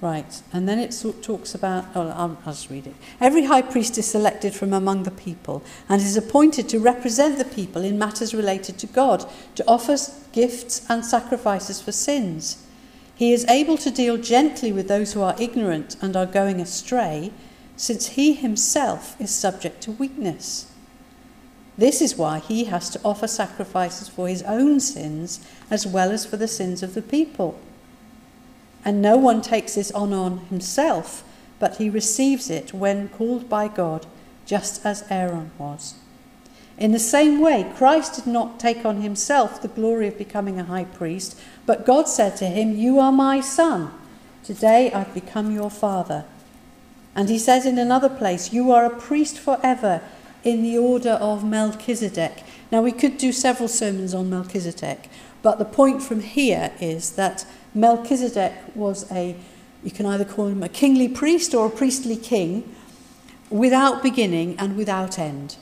Right, 0.00 0.40
and 0.50 0.66
then 0.66 0.78
it 0.78 0.98
talks 1.20 1.54
about, 1.54 1.84
oh, 1.94 2.08
I'll, 2.08 2.38
I'll 2.46 2.52
just 2.52 2.70
read 2.70 2.86
it. 2.86 2.94
Every 3.20 3.44
high 3.44 3.60
priest 3.60 3.98
is 3.98 4.06
selected 4.06 4.54
from 4.54 4.72
among 4.72 5.02
the 5.02 5.10
people 5.10 5.62
and 5.90 6.00
is 6.00 6.16
appointed 6.16 6.70
to 6.70 6.78
represent 6.78 7.36
the 7.36 7.44
people 7.44 7.84
in 7.84 7.98
matters 7.98 8.32
related 8.32 8.78
to 8.78 8.86
God, 8.86 9.28
to 9.56 9.64
offer 9.68 9.96
gifts 10.32 10.88
and 10.88 11.04
sacrifices 11.04 11.82
for 11.82 11.92
sins. 11.92 12.66
He 13.14 13.34
is 13.34 13.44
able 13.50 13.76
to 13.76 13.90
deal 13.90 14.16
gently 14.16 14.72
with 14.72 14.88
those 14.88 15.12
who 15.12 15.20
are 15.20 15.36
ignorant 15.38 15.96
and 16.00 16.16
are 16.16 16.24
going 16.24 16.62
astray, 16.62 17.30
since 17.76 18.08
he 18.08 18.32
himself 18.32 19.20
is 19.20 19.30
subject 19.30 19.82
to 19.82 19.92
weakness. 19.92 20.72
This 21.76 22.00
is 22.00 22.16
why 22.16 22.38
he 22.38 22.64
has 22.64 22.88
to 22.90 23.00
offer 23.04 23.26
sacrifices 23.26 24.08
for 24.08 24.28
his 24.28 24.42
own 24.44 24.80
sins 24.80 25.46
as 25.70 25.86
well 25.86 26.10
as 26.10 26.24
for 26.24 26.38
the 26.38 26.48
sins 26.48 26.82
of 26.82 26.94
the 26.94 27.02
people. 27.02 27.58
And 28.84 29.02
no 29.02 29.16
one 29.16 29.42
takes 29.42 29.74
this 29.74 29.92
honour 29.92 30.16
on 30.16 30.38
himself, 30.46 31.22
but 31.58 31.76
he 31.76 31.90
receives 31.90 32.48
it 32.48 32.72
when 32.72 33.08
called 33.08 33.48
by 33.48 33.68
God, 33.68 34.06
just 34.46 34.84
as 34.84 35.04
Aaron 35.10 35.50
was. 35.58 35.94
In 36.78 36.92
the 36.92 36.98
same 36.98 37.40
way, 37.40 37.70
Christ 37.76 38.14
did 38.14 38.26
not 38.26 38.58
take 38.58 38.86
on 38.86 39.02
himself 39.02 39.60
the 39.60 39.68
glory 39.68 40.08
of 40.08 40.16
becoming 40.16 40.58
a 40.58 40.64
high 40.64 40.84
priest, 40.84 41.38
but 41.66 41.84
God 41.84 42.08
said 42.08 42.36
to 42.38 42.46
him, 42.46 42.76
You 42.76 42.98
are 42.98 43.12
my 43.12 43.42
son. 43.42 43.92
Today 44.42 44.90
I've 44.90 45.12
become 45.12 45.52
your 45.52 45.70
father. 45.70 46.24
And 47.14 47.28
he 47.28 47.38
says 47.38 47.66
in 47.66 47.78
another 47.78 48.08
place, 48.08 48.52
You 48.52 48.72
are 48.72 48.86
a 48.86 48.96
priest 48.96 49.38
forever 49.38 50.00
in 50.42 50.62
the 50.62 50.78
order 50.78 51.10
of 51.10 51.44
Melchizedek. 51.44 52.44
Now, 52.72 52.82
we 52.82 52.92
could 52.92 53.18
do 53.18 53.32
several 53.32 53.68
sermons 53.68 54.14
on 54.14 54.30
Melchizedek, 54.30 55.10
but 55.42 55.58
the 55.58 55.64
point 55.64 56.02
from 56.02 56.20
here 56.20 56.72
is 56.80 57.12
that 57.12 57.44
Melchizedek 57.74 58.52
was 58.74 59.10
a, 59.12 59.36
you 59.82 59.90
can 59.90 60.06
either 60.06 60.24
call 60.24 60.46
him 60.46 60.62
a 60.62 60.68
kingly 60.68 61.08
priest 61.08 61.54
or 61.54 61.66
a 61.66 61.70
priestly 61.70 62.16
king, 62.16 62.74
without 63.50 64.02
beginning 64.02 64.56
and 64.58 64.76
without 64.76 65.18
end. 65.18 65.56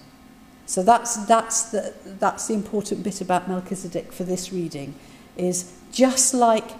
So 0.66 0.83
that's, 0.83 1.16
that's, 1.27 1.71
the, 1.71 1.94
that's 2.05 2.49
the 2.49 2.55
important 2.55 3.03
bit 3.03 3.21
about 3.21 3.49
Melchizedek 3.49 4.12
for 4.12 4.25
this 4.25 4.53
reading, 4.53 4.94
is 5.37 5.73
just 5.92 6.35
like, 6.35 6.71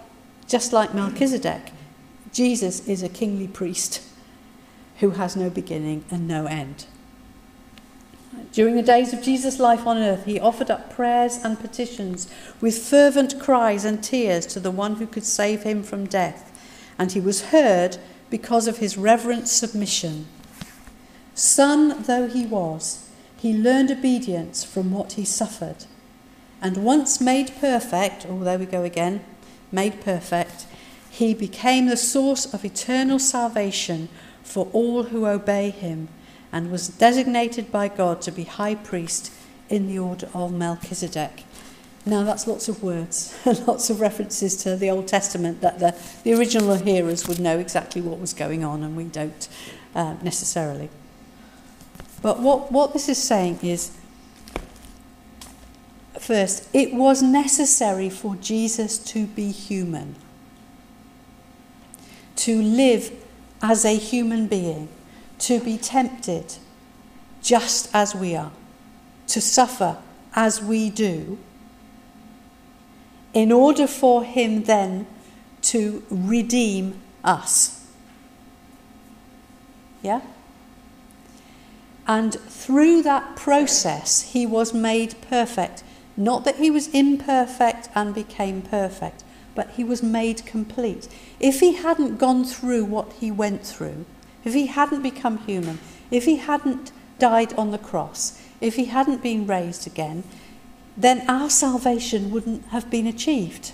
just 0.46 0.72
like 0.72 0.94
Melchizedek, 0.94 1.72
Jesus 2.32 2.86
is 2.86 3.02
a 3.02 3.08
kingly 3.08 3.48
priest 3.48 4.02
who 5.00 5.10
has 5.10 5.36
no 5.36 5.48
beginning 5.48 6.04
and 6.10 6.28
no 6.28 6.46
end. 6.46 6.86
During 8.53 8.77
the 8.77 8.83
days 8.83 9.12
of 9.12 9.22
Jesus' 9.22 9.59
life 9.59 9.87
on 9.87 9.98
earth, 9.98 10.24
he 10.24 10.40
offered 10.40 10.70
up 10.70 10.90
prayers 10.90 11.38
and 11.44 11.59
petitions 11.59 12.29
with 12.61 12.79
fervent 12.79 13.38
cries 13.38 13.85
and 13.85 14.03
tears 14.03 14.46
to 14.46 14.61
the 14.61 14.70
one 14.70 14.96
who 14.96 15.07
could 15.07 15.24
save 15.24 15.62
him 15.62 15.83
from 15.83 16.07
death, 16.07 16.51
and 16.98 17.12
he 17.12 17.20
was 17.20 17.46
heard 17.46 17.98
because 18.31 18.66
of 18.66 18.79
his 18.79 18.98
reverent 18.98 19.48
submission. 19.48 20.27
Son 21.35 22.03
though 22.03 22.27
he 22.27 22.46
was, 22.46 23.09
he 23.37 23.57
learned 23.57 23.90
obedience 23.90 24.64
from 24.64 24.90
what 24.90 25.12
he 25.12 25.24
suffered. 25.24 25.85
And 26.61 26.85
once 26.85 27.20
made 27.20 27.53
perfect, 27.61 28.27
oh, 28.29 28.42
there 28.42 28.59
we 28.59 28.66
go 28.66 28.83
again, 28.83 29.24
made 29.70 30.01
perfect, 30.01 30.66
he 31.11 31.35
became 31.35 31.87
the 31.87 31.96
source 31.96 32.53
of 32.53 32.64
eternal 32.64 33.18
salvation 33.18 34.09
for 34.42 34.68
all 34.72 35.05
who 35.05 35.27
obey 35.27 35.70
him 35.70 36.09
and 36.52 36.70
was 36.70 36.88
designated 36.88 37.70
by 37.70 37.88
God 37.88 38.22
to 38.22 38.30
be 38.30 38.44
high 38.44 38.74
priest 38.74 39.32
in 39.68 39.87
the 39.87 39.98
order 39.98 40.28
of 40.34 40.52
Melchizedek. 40.52 41.44
Now, 42.06 42.24
that's 42.24 42.46
lots 42.46 42.68
of 42.68 42.82
words, 42.82 43.37
lots 43.66 43.90
of 43.90 44.00
references 44.00 44.56
to 44.62 44.76
the 44.76 44.88
Old 44.88 45.08
Testament 45.08 45.61
that 45.61 45.78
the, 45.78 45.94
the 46.24 46.32
original 46.32 46.74
hearers 46.76 47.28
would 47.28 47.38
know 47.38 47.58
exactly 47.58 48.00
what 48.00 48.18
was 48.18 48.32
going 48.32 48.64
on, 48.64 48.82
and 48.82 48.96
we 48.96 49.04
don't 49.04 49.48
uh, 49.94 50.16
necessarily. 50.22 50.88
But 52.22 52.40
what, 52.40 52.72
what 52.72 52.94
this 52.94 53.08
is 53.08 53.22
saying 53.22 53.58
is 53.62 53.96
first, 56.18 56.68
it 56.72 56.94
was 56.94 57.22
necessary 57.22 58.08
for 58.08 58.37
Jesus 58.37 58.98
to 58.98 59.26
be 59.26 59.50
human, 59.50 60.16
to 62.37 62.61
live 62.62 63.12
as 63.61 63.84
a 63.84 63.96
human 63.96 64.46
being 64.46 64.88
to 65.38 65.61
be 65.61 65.79
tempted 65.79 66.57
just 67.42 67.88
as 67.94 68.14
we 68.14 68.35
are, 68.35 68.53
to 69.29 69.40
suffer 69.40 69.96
as 70.35 70.62
we 70.62 70.90
do, 70.90 71.38
in 73.33 73.53
order 73.53 73.87
for 73.87 74.24
him 74.24 74.64
then 74.64 75.07
to 75.62 76.03
redeem 76.11 77.01
us. 77.24 77.87
Yeah? 80.03 80.20
And 82.07 82.35
through 82.35 83.03
that 83.03 83.37
process, 83.37 84.22
he 84.33 84.46
was 84.46 84.72
made 84.72 85.20
perfect. 85.20 85.85
Not 86.16 86.44
that 86.44 86.57
he 86.57 86.70
was 86.70 86.88
imperfect 86.88 87.90
and 87.94 88.14
became 88.14 88.62
perfect, 88.62 89.22
but 89.55 89.70
he 89.70 89.85
was 89.85 90.03
made 90.03 90.46
complete. 90.46 91.07
If 91.38 91.61
he 91.61 91.74
hadn't 91.74 92.16
gone 92.16 92.44
through 92.44 92.87
what 92.87 93.12
he 93.20 93.31
went 93.31 93.64
through, 93.64 94.07
if 94.48 94.54
he 94.54 94.66
hadn't 94.66 95.02
become 95.02 95.37
human, 95.38 95.78
if 96.11 96.24
he 96.24 96.37
hadn't 96.37 96.90
died 97.18 97.52
on 97.54 97.70
the 97.70 97.78
cross, 97.78 98.40
if 98.62 98.76
he 98.76 98.87
hadn't 98.87 99.22
been 99.22 99.46
raised 99.46 99.87
again, 99.87 100.24
then 100.96 101.22
our 101.28 101.50
salvation 101.50 102.30
wouldn't 102.30 102.64
have 102.68 102.90
been 102.90 103.06
achieved. 103.06 103.72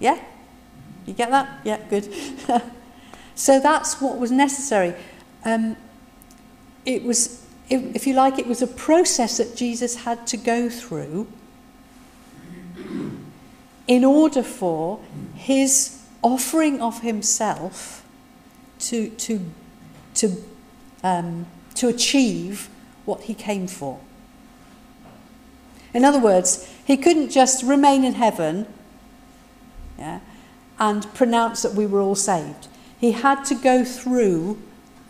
Yeah? 0.00 0.18
You 1.06 1.14
get 1.14 1.30
that? 1.30 1.60
Yeah, 1.62 1.78
good. 1.88 2.12
so 3.36 3.60
that's 3.60 4.00
what 4.00 4.18
was 4.18 4.32
necessary. 4.32 4.94
Um, 5.44 5.76
it 6.84 7.04
was, 7.04 7.46
if 7.70 8.08
you 8.08 8.14
like, 8.14 8.40
it 8.40 8.48
was 8.48 8.62
a 8.62 8.66
process 8.66 9.36
that 9.36 9.54
Jesus 9.54 9.94
had 10.04 10.26
to 10.26 10.36
go 10.36 10.68
through 10.68 11.28
in 13.86 14.04
order 14.04 14.42
for 14.42 14.98
his 15.34 16.02
offering 16.20 16.80
of 16.80 17.02
himself 17.02 18.03
to, 18.88 19.08
to, 19.10 19.40
to, 20.14 20.44
um, 21.02 21.46
to 21.74 21.88
achieve 21.88 22.68
what 23.04 23.22
he 23.22 23.34
came 23.34 23.66
for. 23.66 24.00
In 25.92 26.04
other 26.04 26.18
words, 26.18 26.68
he 26.84 26.96
couldn't 26.96 27.30
just 27.30 27.62
remain 27.62 28.04
in 28.04 28.14
heaven 28.14 28.66
yeah, 29.98 30.20
and 30.78 31.12
pronounce 31.14 31.62
that 31.62 31.74
we 31.74 31.86
were 31.86 32.00
all 32.00 32.16
saved. 32.16 32.68
He 32.98 33.12
had 33.12 33.44
to 33.44 33.54
go 33.54 33.84
through 33.84 34.60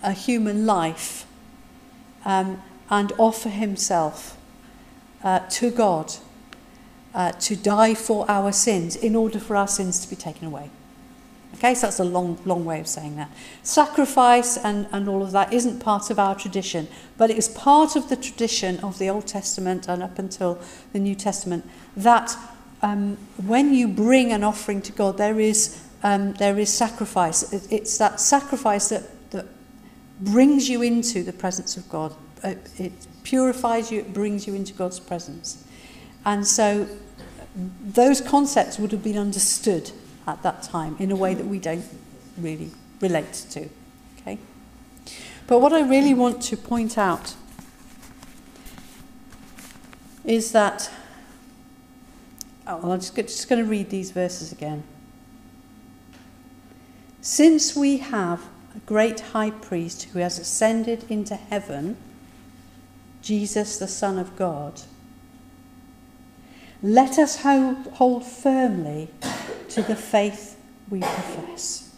a 0.03 0.13
human 0.13 0.67
life 0.67 1.27
um, 2.25 2.63
and 2.91 3.13
offer 3.19 3.49
himself 3.49 4.37
uh, 5.23 5.41
to 5.51 5.71
God 5.71 6.13
uh, 7.15 7.33
to 7.33 7.57
die 7.57 7.95
for 7.95 8.31
our 8.31 8.53
sins 8.53 8.97
in 8.97 9.17
order 9.17 9.39
for 9.39 9.57
our 9.57 9.69
sins 9.69 10.01
to 10.01 10.11
be 10.11 10.17
taken 10.17 10.47
away. 10.47 10.71
Okay, 11.65 11.75
so 11.75 11.87
that's 11.87 11.99
a 11.99 12.05
long, 12.05 12.39
long 12.45 12.67
way 12.67 12.79
of 12.79 12.87
saying 12.87 13.17
that. 13.17 13.31
Sacrifice 13.63 14.59
and, 14.59 14.87
and 14.93 15.09
all 15.09 15.23
of 15.23 15.33
that 15.33 15.51
isn't 15.51 15.81
part 15.81 16.11
of 16.11 16.19
our 16.19 16.35
tradition, 16.35 16.87
but 17.17 17.31
it 17.31 17.39
is 17.39 17.49
part 17.49 17.97
of 17.97 18.11
the 18.11 18.17
tradition 18.17 18.79
of 18.81 18.99
the 18.99 19.09
Old 19.09 19.27
Testament 19.27 19.89
and 19.89 20.03
up 20.03 20.19
until 20.19 20.61
the 20.93 20.99
New 20.99 21.15
Testament 21.15 21.67
that 21.97 22.37
um, 22.83 23.17
when 23.47 23.73
you 23.73 23.89
bring 23.89 24.31
an 24.31 24.45
offering 24.45 24.83
to 24.83 24.93
God, 24.93 25.17
there 25.17 25.41
is, 25.41 25.83
um, 26.03 26.35
there 26.35 26.59
is 26.59 26.71
sacrifice. 26.71 27.51
It, 27.51 27.67
it's 27.73 27.97
that 27.97 28.21
sacrifice 28.21 28.91
that, 28.91 29.31
that 29.31 29.47
brings 30.21 30.69
you 30.69 30.83
into 30.83 31.23
the 31.23 31.33
presence 31.33 31.79
of 31.79 31.89
God. 31.89 32.15
It, 32.43 32.59
it 32.79 32.93
purifies 33.23 33.91
you, 33.91 34.01
it 34.01 34.13
brings 34.13 34.47
you 34.47 34.55
into 34.55 34.75
God's 34.75 35.01
presence. 35.01 35.67
And 36.27 36.47
so 36.47 36.87
those 37.83 38.21
concepts 38.21 38.79
would 38.79 38.93
have 38.93 39.03
been 39.03 39.17
understood 39.17 39.93
at 40.27 40.43
that 40.43 40.63
time 40.63 40.97
in 40.99 41.11
a 41.11 41.17
way 41.17 41.35
that 41.35 41.47
we 41.47 41.59
don't 41.59 41.85
really 42.39 42.71
relate 43.01 43.33
to. 43.51 43.69
Okay? 44.21 44.39
But 45.47 45.61
what 45.61 45.73
I 45.73 45.81
really 45.81 46.15
want 46.15 46.43
to 46.43 46.57
point 46.57 46.97
out 46.97 47.35
is 50.25 50.53
that. 50.53 50.91
Oh, 52.67 52.79
well, 52.79 52.93
I'm 52.93 53.01
just, 53.01 53.15
just 53.15 53.49
going 53.49 53.63
to 53.63 53.69
read 53.69 53.91
these 53.91 54.11
verses 54.11 54.51
again. 54.51 54.85
Since 57.21 57.77
we 57.77 57.99
have 57.99 58.43
a 58.75 58.79
great 58.87 59.21
high 59.21 59.51
priest 59.51 60.05
who 60.05 60.19
has 60.21 60.39
ascended 60.39 61.05
into 61.11 61.37
heaven, 61.37 61.99
Jesus, 63.21 63.79
the 63.79 63.89
Son 63.89 64.19
of 64.19 64.35
God, 64.37 64.81
let 66.83 67.19
us 67.19 67.43
hold, 67.43 67.87
hold 67.95 68.27
firmly 68.27 69.09
to 69.75 69.83
the 69.83 69.97
faith 69.97 70.57
we 70.89 71.01
profess. 71.01 71.93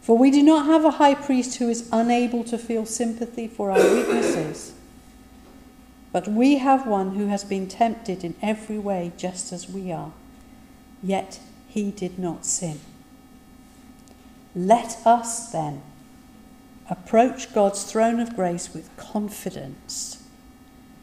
For 0.00 0.16
we 0.16 0.30
do 0.30 0.40
not 0.40 0.66
have 0.66 0.84
a 0.84 0.92
high 0.92 1.14
priest 1.14 1.56
who 1.58 1.68
is 1.68 1.88
unable 1.90 2.44
to 2.44 2.58
feel 2.58 2.86
sympathy 2.86 3.48
for 3.48 3.72
our 3.72 3.94
weaknesses, 3.94 4.72
but 6.12 6.28
we 6.28 6.58
have 6.58 6.86
one 6.86 7.16
who 7.16 7.26
has 7.26 7.42
been 7.42 7.66
tempted 7.66 8.22
in 8.22 8.36
every 8.40 8.78
way 8.78 9.12
just 9.16 9.52
as 9.52 9.68
we 9.68 9.90
are, 9.90 10.12
yet 11.02 11.40
he 11.66 11.90
did 11.90 12.20
not 12.20 12.46
sin. 12.46 12.78
Let 14.54 15.04
us 15.04 15.50
then 15.50 15.82
approach 16.88 17.52
God's 17.52 17.82
throne 17.82 18.20
of 18.20 18.36
grace 18.36 18.72
with 18.72 18.96
confidence 18.96 20.22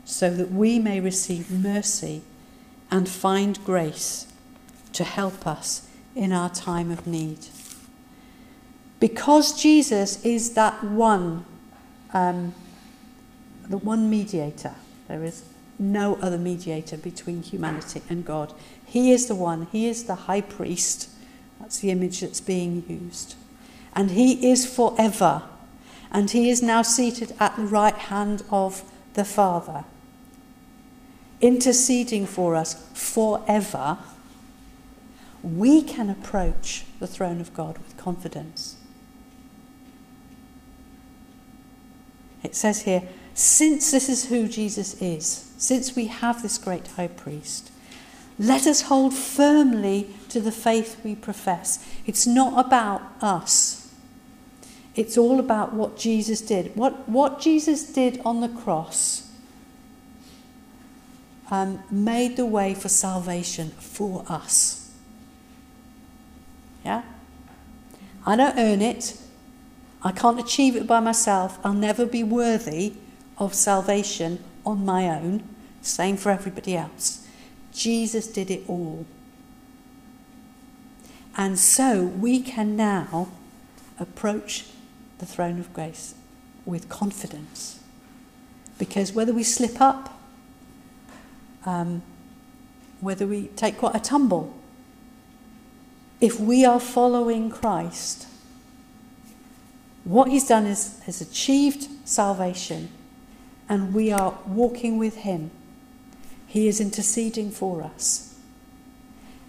so 0.06 0.30
that 0.30 0.52
we 0.52 0.80
may 0.80 1.02
receive 1.02 1.52
mercy 1.52 2.22
and 2.90 3.10
find 3.10 3.62
grace 3.66 4.31
to 4.94 5.04
help 5.04 5.48
us 5.48 5.88
in 6.16 6.32
our 6.32 6.50
time 6.50 6.92
of 6.92 7.08
need. 7.08 7.40
Because 9.00 9.60
Jesus 9.60 10.24
is 10.24 10.54
that 10.54 10.84
one, 10.84 11.46
um, 12.14 12.54
the 13.68 13.78
one 13.78 14.10
mediator, 14.10 14.76
there 15.08 15.24
is 15.24 15.44
no 15.80 16.16
other 16.22 16.38
mediator 16.38 16.98
between 16.98 17.42
humanity 17.42 18.02
and 18.10 18.24
God. 18.24 18.54
He 18.86 19.12
is 19.12 19.28
the 19.28 19.36
one, 19.36 19.68
He 19.72 19.88
is 19.88 20.04
the 20.04 20.16
high 20.16 20.42
priest. 20.42 21.10
That's 21.60 21.80
the 21.80 21.90
image 21.92 22.20
that's 22.22 22.42
being 22.42 22.84
used. 22.88 23.36
And 23.96 24.12
He 24.12 24.52
is 24.52 24.66
forever. 24.66 25.44
And 26.12 26.30
He 26.30 26.50
is 26.50 26.62
now 26.62 26.82
seated 26.82 27.34
at 27.40 27.56
the 27.56 27.64
right 27.64 27.96
hand 27.96 28.44
of 28.52 28.84
the 29.14 29.26
Father, 29.26 29.86
interceding 31.42 32.28
for 32.28 32.56
us 32.56 32.88
forever 32.94 33.98
we 35.44 35.82
can 35.82 36.10
approach 36.10 36.86
the 37.00 37.08
throne 37.08 37.42
of 37.42 37.54
God 37.54 37.78
with 37.78 37.98
confidence. 37.98 38.76
It 42.44 42.56
says 42.56 42.84
here, 42.84 43.04
since 43.34 43.92
this 43.92 44.10
is 44.10 44.26
who 44.26 44.48
Jesus 44.48 45.02
is, 45.02 45.52
since 45.58 45.96
we 45.96 46.08
have 46.08 46.42
this 46.42 46.58
great 46.58 46.88
high 46.88 47.08
priest, 47.08 47.72
let 48.40 48.66
us 48.66 48.84
hold 48.84 49.14
firmly 49.14 50.14
to 50.30 50.40
the 50.40 50.52
faith 50.52 51.00
we 51.04 51.16
profess. 51.16 51.86
It's 52.06 52.26
not 52.26 52.66
about 52.66 53.02
us. 53.22 53.94
It's 54.96 55.18
all 55.18 55.40
about 55.40 55.74
what 55.74 55.98
Jesus 55.98 56.42
did. 56.42 56.76
What, 56.76 57.08
what 57.08 57.40
Jesus 57.40 57.84
did 57.94 58.20
on 58.26 58.42
the 58.42 58.50
cross 58.50 59.30
um, 61.50 61.84
made 61.92 62.36
the 62.36 62.46
way 62.46 62.74
for 62.74 62.90
salvation 62.90 63.70
for 63.72 64.26
us. 64.28 64.81
Yeah? 66.84 67.04
I 68.26 68.36
don't 68.36 68.58
earn 68.58 68.82
it. 68.82 69.17
I 70.04 70.12
can't 70.12 70.39
achieve 70.39 70.76
it 70.76 70.88
by 70.88 71.00
myself. 71.00 71.60
I'll 71.63 71.74
never 71.74 72.06
be 72.06 72.24
worthy 72.24 72.94
of 73.38 73.54
salvation 73.54 74.44
on 74.65 74.86
my 74.86 75.08
own. 75.08 75.44
Same 75.82 76.17
for 76.17 76.32
everybody 76.32 76.76
else. 76.76 77.28
Jesus 77.72 78.28
did 78.28 78.52
it 78.52 78.63
all. 78.67 79.06
And 81.38 81.58
so 81.58 82.04
we 82.04 82.41
can 82.41 82.76
now 82.76 83.30
approach 84.00 84.65
the 85.20 85.26
throne 85.26 85.60
of 85.60 85.74
grace 85.74 86.15
with 86.65 86.89
confidence. 86.89 87.80
Because 88.78 89.13
whether 89.13 89.34
we 89.34 89.44
slip 89.44 89.80
up, 89.80 90.20
um, 91.65 92.02
whether 93.00 93.26
we 93.26 93.48
take 93.56 93.78
quite 93.78 93.96
a 93.96 94.00
tumble, 94.00 94.56
if 96.22 96.40
we 96.40 96.64
are 96.64 96.80
following 96.80 97.50
Christ, 97.50 98.28
what 100.04 100.30
he's 100.30 100.48
done 100.48 100.68
is 100.68 101.00
has 101.06 101.20
achieved 101.20 101.88
salvation 102.06 102.90
and 103.68 103.94
we 103.94 104.12
are 104.12 104.38
walking 104.46 104.98
with 104.98 105.18
him. 105.18 105.50
He 106.46 106.68
is 106.68 106.80
interceding 106.80 107.50
for 107.50 107.82
us. 107.82 108.36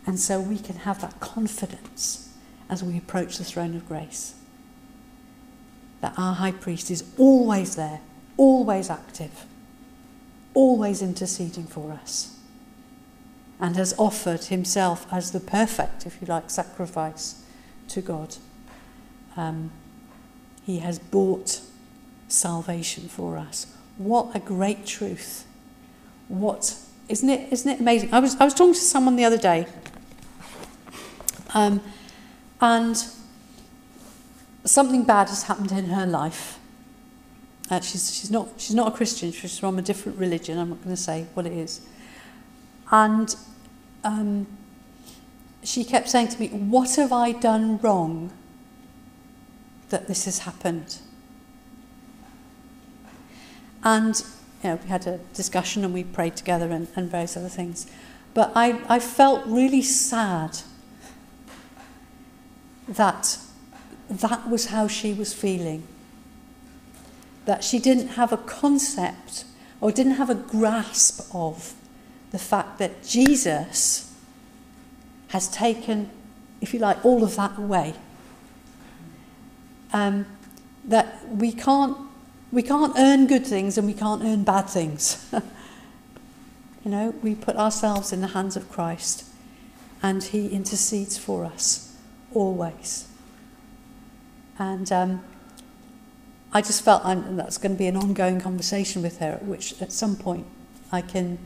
And 0.07 0.19
so 0.19 0.41
we 0.41 0.59
can 0.59 0.77
have 0.77 1.01
that 1.03 1.21
confidence 1.21 2.31
as 2.69 2.83
we 2.83 2.97
approach 2.97 3.37
the 3.37 3.45
throne 3.45 3.77
of 3.77 3.87
grace. 3.87 4.35
That 6.01 6.15
our 6.17 6.35
high 6.35 6.53
priest 6.53 6.91
is 6.91 7.05
always 7.19 7.77
there, 7.77 8.01
always 8.37 8.89
active, 8.89 9.45
always 10.55 11.03
interceding 11.03 11.67
for 11.67 11.93
us 11.93 12.39
and 13.61 13.77
has 13.77 13.95
offered 13.99 14.45
himself 14.45 15.07
as 15.13 15.31
the 15.31 15.41
perfect, 15.41 16.07
if 16.07 16.21
you 16.21 16.27
like, 16.27 16.51
sacrifice 16.51 17.43
to 17.89 18.01
God. 18.01 18.37
Um, 19.37 19.71
he 20.65 20.79
has 20.79 20.99
bought 20.99 21.61
salvation 22.29 23.09
for 23.09 23.39
us. 23.39 23.67
What 23.99 24.35
a 24.35 24.41
great 24.41 24.87
truth. 24.87 25.47
What 26.29 26.77
isn't 27.09 27.29
it 27.29 27.53
isn't 27.53 27.71
it 27.71 27.81
amazing? 27.81 28.13
I 28.13 28.21
was 28.21 28.37
I 28.41 28.45
was 28.45 28.55
talking 28.55 28.75
to 28.75 28.81
someone 28.81 29.17
the 29.17 29.25
other 29.25 29.39
day. 29.39 29.67
Um, 31.55 31.83
and 32.61 33.05
something 34.65 35.05
bad 35.05 35.29
has 35.29 35.45
happened 35.45 35.73
in 35.73 35.87
her 35.87 36.07
life. 36.07 36.59
Uh, 37.71 37.81
she's, 37.81 38.15
she's, 38.15 38.31
not, 38.31 38.49
she's 38.57 38.75
not 38.75 38.93
a 38.93 38.97
Christian, 38.97 39.33
she's 39.33 39.59
from 39.59 39.79
a 39.79 39.83
different 39.83 40.19
religion. 40.19 40.59
I'm 40.59 40.71
not 40.71 40.83
going 40.83 40.95
to 40.95 41.01
say 41.01 41.27
what 41.35 41.47
it 41.47 41.53
is. 41.53 41.81
And 42.93 43.35
um, 44.05 44.47
she 45.65 45.83
kept 45.83 46.11
saying 46.11 46.29
to 46.29 46.39
me, 46.39 46.49
What 46.49 46.95
have 46.97 47.13
I 47.13 47.33
done 47.33 47.79
wrong 47.79 48.31
that 49.89 50.07
this 50.07 50.27
has 50.27 50.41
happened? 50.41 50.99
And 53.83 54.23
you 54.63 54.71
know, 54.71 54.79
we 54.83 54.89
had 54.89 55.07
a 55.07 55.19
discussion 55.35 55.85
and 55.85 55.93
we 55.93 56.05
prayed 56.05 56.37
together 56.37 56.71
and, 56.71 56.87
and 56.95 57.11
various 57.11 57.37
other 57.37 57.49
things. 57.49 57.87
But 58.35 58.53
I, 58.55 58.81
I 58.89 59.01
felt 59.01 59.45
really 59.47 59.83
sad 59.83 60.59
that 62.87 63.39
that 64.09 64.49
was 64.49 64.67
how 64.67 64.87
she 64.87 65.15
was 65.15 65.33
feeling. 65.33 65.87
That 67.47 67.65
she 67.65 67.79
didn't 67.79 68.09
have 68.09 68.33
a 68.33 68.37
concept 68.37 69.47
or 69.81 69.91
didn't 69.91 70.15
have 70.15 70.31
a 70.31 70.35
grasp 70.35 71.35
of 71.35 71.75
the 72.33 72.39
fact 72.39 72.79
that 72.79 73.05
Jesus 73.05 74.13
has 75.29 75.49
taken, 75.49 76.11
if 76.61 76.75
you 76.75 76.81
like, 76.81 77.05
all 77.05 77.23
of 77.23 77.37
that 77.37 77.59
away. 77.59 77.95
Um, 79.93 80.27
that 80.85 81.29
we 81.29 81.53
can't, 81.53 81.97
we 82.51 82.63
can't 82.63 82.95
earn 82.99 83.27
good 83.27 83.47
things 83.47 83.79
and 83.79 83.87
we 83.87 83.93
can't 83.93 84.25
earn 84.25 84.45
bad 84.45 84.69
things. 84.69 85.31
you 86.85 86.91
know, 86.91 87.15
we 87.23 87.35
put 87.35 87.57
ourselves 87.57 88.13
in 88.13 88.23
the 88.23 88.29
hands 88.29 88.57
of 88.57 88.71
Christ 88.71 89.27
and 90.03 90.25
He 90.25 90.49
intercedes 90.49 91.19
for 91.19 91.45
us 91.45 91.95
always. 92.33 93.09
And 94.59 94.91
um, 94.91 95.23
I 96.53 96.63
just 96.63 96.83
felt 96.83 97.05
I'm, 97.05 97.37
that's 97.37 97.59
going 97.59 97.73
to 97.73 97.79
be 97.79 97.87
an 97.87 97.97
ongoing 97.97 98.41
conversation 98.41 99.03
with 99.03 99.19
her, 99.19 99.39
which 99.43 99.81
at 99.83 99.93
some 99.93 100.17
point 100.17 100.47
I 100.91 101.03
can 101.03 101.39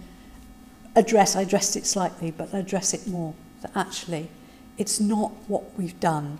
address. 0.96 1.36
I 1.36 1.42
addressed 1.42 1.76
it 1.76 1.86
slightly, 1.86 2.30
but 2.30 2.52
I 2.52 2.58
address 2.58 2.92
it 2.92 3.06
more. 3.06 3.34
That 3.62 3.70
actually, 3.76 4.28
it's 4.78 4.98
not 4.98 5.32
what 5.46 5.78
we've 5.78 5.98
done. 6.00 6.38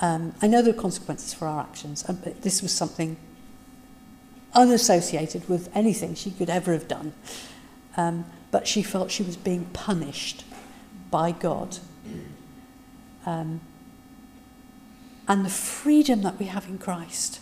Um, 0.00 0.34
I 0.42 0.46
know 0.46 0.60
there 0.62 0.74
are 0.74 0.76
consequences 0.76 1.32
for 1.32 1.46
our 1.46 1.60
actions, 1.60 2.02
but 2.02 2.42
this 2.42 2.60
was 2.60 2.72
something 2.72 3.16
unassociated 4.52 5.48
with 5.48 5.70
anything 5.74 6.14
she 6.14 6.30
could 6.30 6.50
ever 6.50 6.72
have 6.72 6.88
done. 6.88 7.12
Um, 7.96 8.26
but 8.50 8.66
she 8.66 8.82
felt 8.82 9.10
she 9.10 9.22
was 9.22 9.36
being 9.36 9.66
punished 9.66 10.44
by 11.10 11.30
God. 11.32 11.78
Um, 13.24 13.60
and 15.28 15.44
the 15.44 15.50
freedom 15.50 16.22
that 16.22 16.38
we 16.38 16.46
have 16.46 16.66
in 16.68 16.78
Christ. 16.78 17.40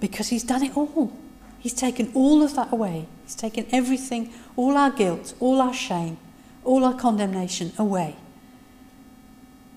Because 0.00 0.28
He's 0.28 0.44
done 0.44 0.62
it 0.62 0.76
all. 0.76 1.16
He's 1.58 1.74
taken 1.74 2.10
all 2.14 2.42
of 2.42 2.54
that 2.54 2.72
away. 2.72 3.06
He's 3.28 3.34
taken 3.34 3.66
everything, 3.70 4.32
all 4.56 4.78
our 4.78 4.90
guilt, 4.90 5.34
all 5.38 5.60
our 5.60 5.74
shame, 5.74 6.16
all 6.64 6.82
our 6.82 6.94
condemnation 6.94 7.74
away. 7.76 8.16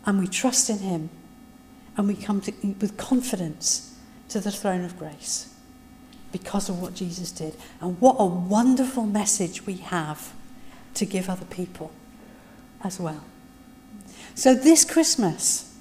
And 0.05 0.19
we 0.19 0.27
trust 0.27 0.69
in 0.69 0.77
Him 0.77 1.09
and 1.97 2.07
we 2.07 2.15
come 2.15 2.39
to, 2.39 2.53
with 2.79 2.95
confidence 2.95 3.93
to 4.29 4.39
the 4.39 4.51
throne 4.51 4.85
of 4.85 4.97
grace 4.97 5.53
because 6.31 6.69
of 6.69 6.81
what 6.81 6.95
Jesus 6.95 7.29
did. 7.29 7.57
And 7.81 7.99
what 7.99 8.15
a 8.19 8.25
wonderful 8.25 9.05
message 9.05 9.65
we 9.65 9.75
have 9.75 10.31
to 10.93 11.05
give 11.05 11.29
other 11.29 11.43
people 11.43 11.91
as 12.85 13.01
well. 13.01 13.25
So, 14.33 14.53
this 14.53 14.85
Christmas, 14.85 15.75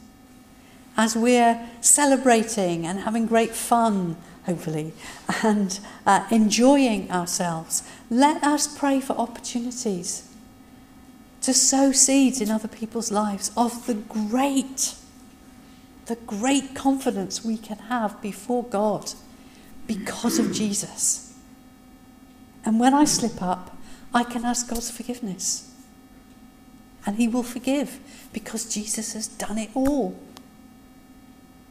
as 0.96 1.14
we're 1.14 1.68
celebrating 1.83 2.85
and 2.85 2.98
having 2.98 3.26
great 3.26 3.54
fun, 3.54 4.16
hopefully, 4.50 4.92
and 5.44 5.78
uh, 6.06 6.26
enjoying 6.30 7.10
ourselves, 7.10 7.84
let 8.10 8.42
us 8.42 8.66
pray 8.66 9.00
for 9.00 9.12
opportunities 9.12 10.28
to 11.40 11.54
sow 11.54 11.92
seeds 11.92 12.40
in 12.40 12.50
other 12.50 12.68
people's 12.68 13.12
lives 13.12 13.52
of 13.56 13.86
the 13.86 13.94
great, 13.94 14.94
the 16.06 16.16
great 16.16 16.74
confidence 16.74 17.44
we 17.44 17.56
can 17.56 17.78
have 17.78 18.20
before 18.20 18.64
God 18.64 19.12
because 19.86 20.38
of 20.40 20.52
Jesus. 20.52 21.34
And 22.64 22.80
when 22.80 22.92
I 22.92 23.04
slip 23.04 23.40
up, 23.40 23.76
I 24.12 24.24
can 24.24 24.44
ask 24.44 24.68
God's 24.68 24.90
forgiveness. 24.90 25.72
And 27.06 27.16
He 27.16 27.28
will 27.28 27.44
forgive 27.44 28.00
because 28.32 28.72
Jesus 28.72 29.14
has 29.14 29.28
done 29.28 29.58
it 29.58 29.70
all. 29.74 30.20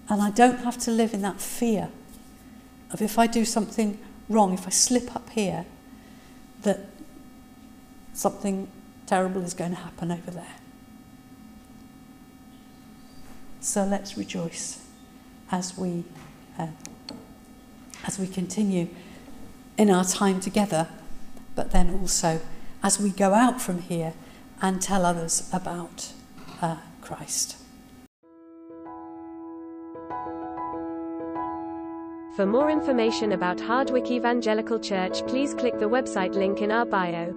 And 0.07 0.21
I 0.21 0.31
don't 0.31 0.59
have 0.59 0.77
to 0.79 0.91
live 0.91 1.13
in 1.13 1.21
that 1.21 1.41
fear 1.41 1.89
of 2.91 3.01
if 3.01 3.19
I 3.19 3.27
do 3.27 3.45
something 3.45 3.99
wrong, 4.27 4.53
if 4.53 4.67
I 4.67 4.69
slip 4.69 5.15
up 5.15 5.29
here, 5.31 5.65
that 6.63 6.79
something 8.13 8.67
terrible 9.05 9.43
is 9.43 9.53
going 9.53 9.71
to 9.71 9.77
happen 9.77 10.11
over 10.11 10.31
there. 10.31 10.55
So 13.61 13.83
let's 13.83 14.17
rejoice 14.17 14.85
as 15.51 15.77
we, 15.77 16.03
uh, 16.57 16.67
as 18.05 18.17
we 18.19 18.27
continue 18.27 18.87
in 19.77 19.89
our 19.89 20.05
time 20.05 20.39
together, 20.39 20.87
but 21.55 21.71
then 21.71 21.89
also 21.89 22.41
as 22.83 22.99
we 22.99 23.09
go 23.09 23.33
out 23.33 23.61
from 23.61 23.81
here 23.81 24.13
and 24.61 24.81
tell 24.81 25.05
others 25.05 25.49
about 25.53 26.13
uh, 26.61 26.77
Christ. 27.01 27.58
For 32.39 32.45
more 32.45 32.71
information 32.71 33.33
about 33.33 33.59
Hardwick 33.59 34.09
Evangelical 34.09 34.79
Church, 34.79 35.27
please 35.27 35.53
click 35.53 35.77
the 35.77 35.89
website 35.89 36.35
link 36.35 36.61
in 36.61 36.71
our 36.71 36.85
bio. 36.85 37.35